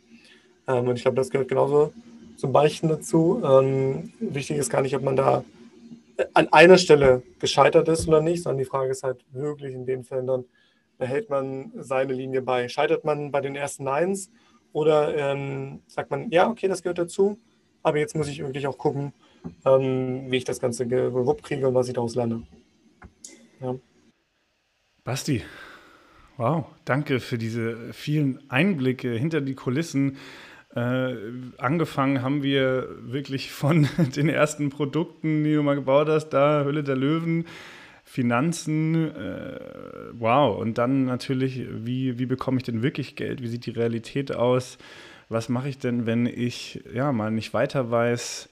[0.66, 1.92] Ähm, und ich glaube, das gehört genauso
[2.36, 3.42] zum Beichten dazu.
[3.44, 5.44] Ähm, wichtig ist gar nicht, ob man da
[6.34, 10.04] an einer Stelle gescheitert ist oder nicht, sondern die Frage ist halt wirklich in den
[10.04, 10.44] Fällen dann,
[10.98, 12.68] behält man seine Linie bei?
[12.68, 14.30] Scheitert man bei den ersten Neins
[14.72, 17.38] oder ähm, sagt man, ja, okay, das gehört dazu,
[17.82, 19.12] aber jetzt muss ich wirklich auch gucken,
[19.64, 22.42] ähm, wie ich das Ganze gewuppt kriege und was ich daraus lerne.
[23.60, 23.74] Ja.
[25.04, 25.42] Basti,
[26.36, 30.16] wow, danke für diese vielen Einblicke hinter die Kulissen.
[30.74, 31.14] Äh,
[31.56, 36.84] angefangen haben wir wirklich von den ersten Produkten, die du mal gebaut hast, da Hülle
[36.84, 37.46] der Löwen,
[38.04, 39.60] Finanzen, äh,
[40.12, 40.58] wow.
[40.58, 43.42] Und dann natürlich, wie, wie bekomme ich denn wirklich Geld?
[43.42, 44.78] Wie sieht die Realität aus?
[45.28, 48.48] was mache ich denn, wenn ich ja mal nicht weiter weiß?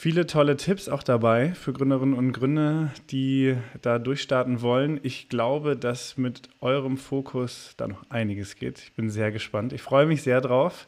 [0.00, 5.00] Viele tolle Tipps auch dabei für Gründerinnen und Gründer, die da durchstarten wollen.
[5.02, 8.78] Ich glaube, dass mit eurem Fokus da noch einiges geht.
[8.78, 9.72] Ich bin sehr gespannt.
[9.72, 10.86] Ich freue mich sehr drauf.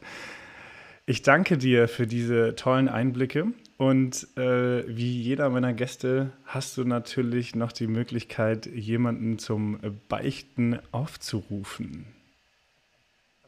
[1.06, 3.48] Ich danke dir für diese tollen Einblicke
[3.78, 10.78] und äh, wie jeder meiner Gäste hast du natürlich noch die Möglichkeit, jemanden zum Beichten
[10.92, 12.06] aufzurufen.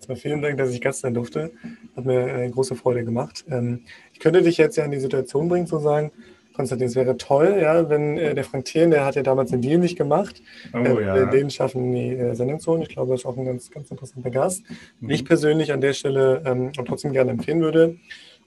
[0.02, 1.52] Erstmal vielen Dank, dass ich Gast sein durfte.
[1.94, 3.44] Hat mir äh, große Freude gemacht.
[3.48, 3.82] Ähm,
[4.12, 6.10] ich könnte dich jetzt ja in die Situation bringen, zu sagen,
[6.54, 9.62] Konstantin, es wäre toll, ja, wenn äh, der Frank Thielen, der hat ja damals den
[9.62, 10.42] Deal nicht gemacht,
[10.74, 11.26] oh, äh, ja.
[11.26, 12.82] den schaffen, in die äh, Sendung zu holen.
[12.82, 14.64] Ich glaube, das ist auch ein ganz, ganz interessanter Gast.
[14.98, 15.10] Mhm.
[15.10, 17.96] Ich persönlich an der Stelle ähm, trotzdem gerne empfehlen würde.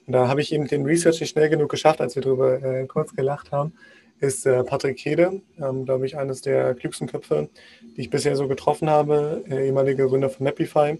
[0.06, 2.84] Und da habe ich eben den Research nicht schnell genug geschafft, als wir darüber äh,
[2.84, 3.72] kurz gelacht haben,
[4.20, 7.48] ist äh, Patrick Hede, ähm, glaube ich, eines der klügsten Köpfe,
[7.96, 10.98] die ich bisher so getroffen habe, äh, ehemaliger Gründer von Mapify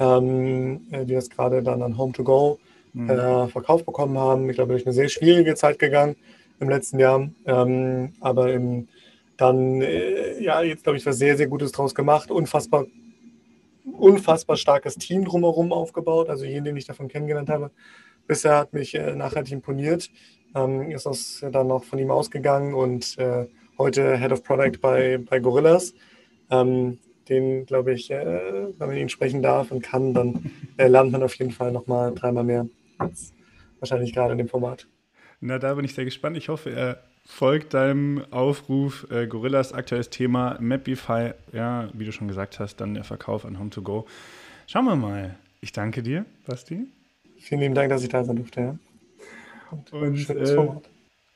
[0.00, 2.58] ähm, äh, die das gerade dann an Home to Go
[2.92, 3.10] mhm.
[3.10, 4.48] äh, verkauft bekommen haben.
[4.48, 6.16] Ich glaube, durch eine sehr schwierige Zeit gegangen
[6.58, 7.28] im letzten Jahr.
[7.44, 8.88] Ähm, aber im,
[9.36, 12.30] dann, äh, ja, jetzt glaube ich, was sehr, sehr Gutes draus gemacht.
[12.30, 12.86] Unfassbar,
[13.98, 16.30] unfassbar starkes Team drumherum aufgebaut.
[16.30, 17.70] Also jeden, den ich davon kennengelernt habe,
[18.26, 20.10] bisher hat mich äh, nachhaltig imponiert.
[20.54, 23.46] ähm, ist das dann noch von ihm ausgegangen und äh,
[23.78, 25.94] heute Head of Product bei, bei Gorillas.
[26.50, 26.98] Ähm,
[27.30, 31.22] den, glaube ich, äh, wenn man ihn sprechen darf und kann, dann äh, lernt man
[31.22, 32.66] auf jeden Fall nochmal dreimal mehr
[32.98, 33.32] als
[33.78, 34.86] wahrscheinlich gerade in dem Format.
[35.40, 36.36] Na, da bin ich sehr gespannt.
[36.36, 39.06] Ich hoffe, er folgt deinem Aufruf.
[39.10, 43.56] Äh, Gorillas aktuelles Thema, Mapify, ja, wie du schon gesagt hast, dann der Verkauf an
[43.56, 44.04] Home2Go.
[44.66, 45.36] Schauen wir mal.
[45.62, 46.86] Ich danke dir, Basti.
[47.38, 48.60] Vielen lieben Dank, dass ich da sein durfte.
[48.60, 48.78] Ja.
[49.70, 50.56] Und, und äh,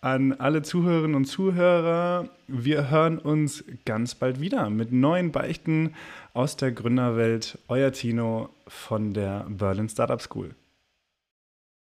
[0.05, 5.94] an alle Zuhörerinnen und Zuhörer, wir hören uns ganz bald wieder mit neuen Beichten
[6.34, 7.59] aus der Gründerwelt.
[7.68, 10.55] Euer Tino von der Berlin Startup School.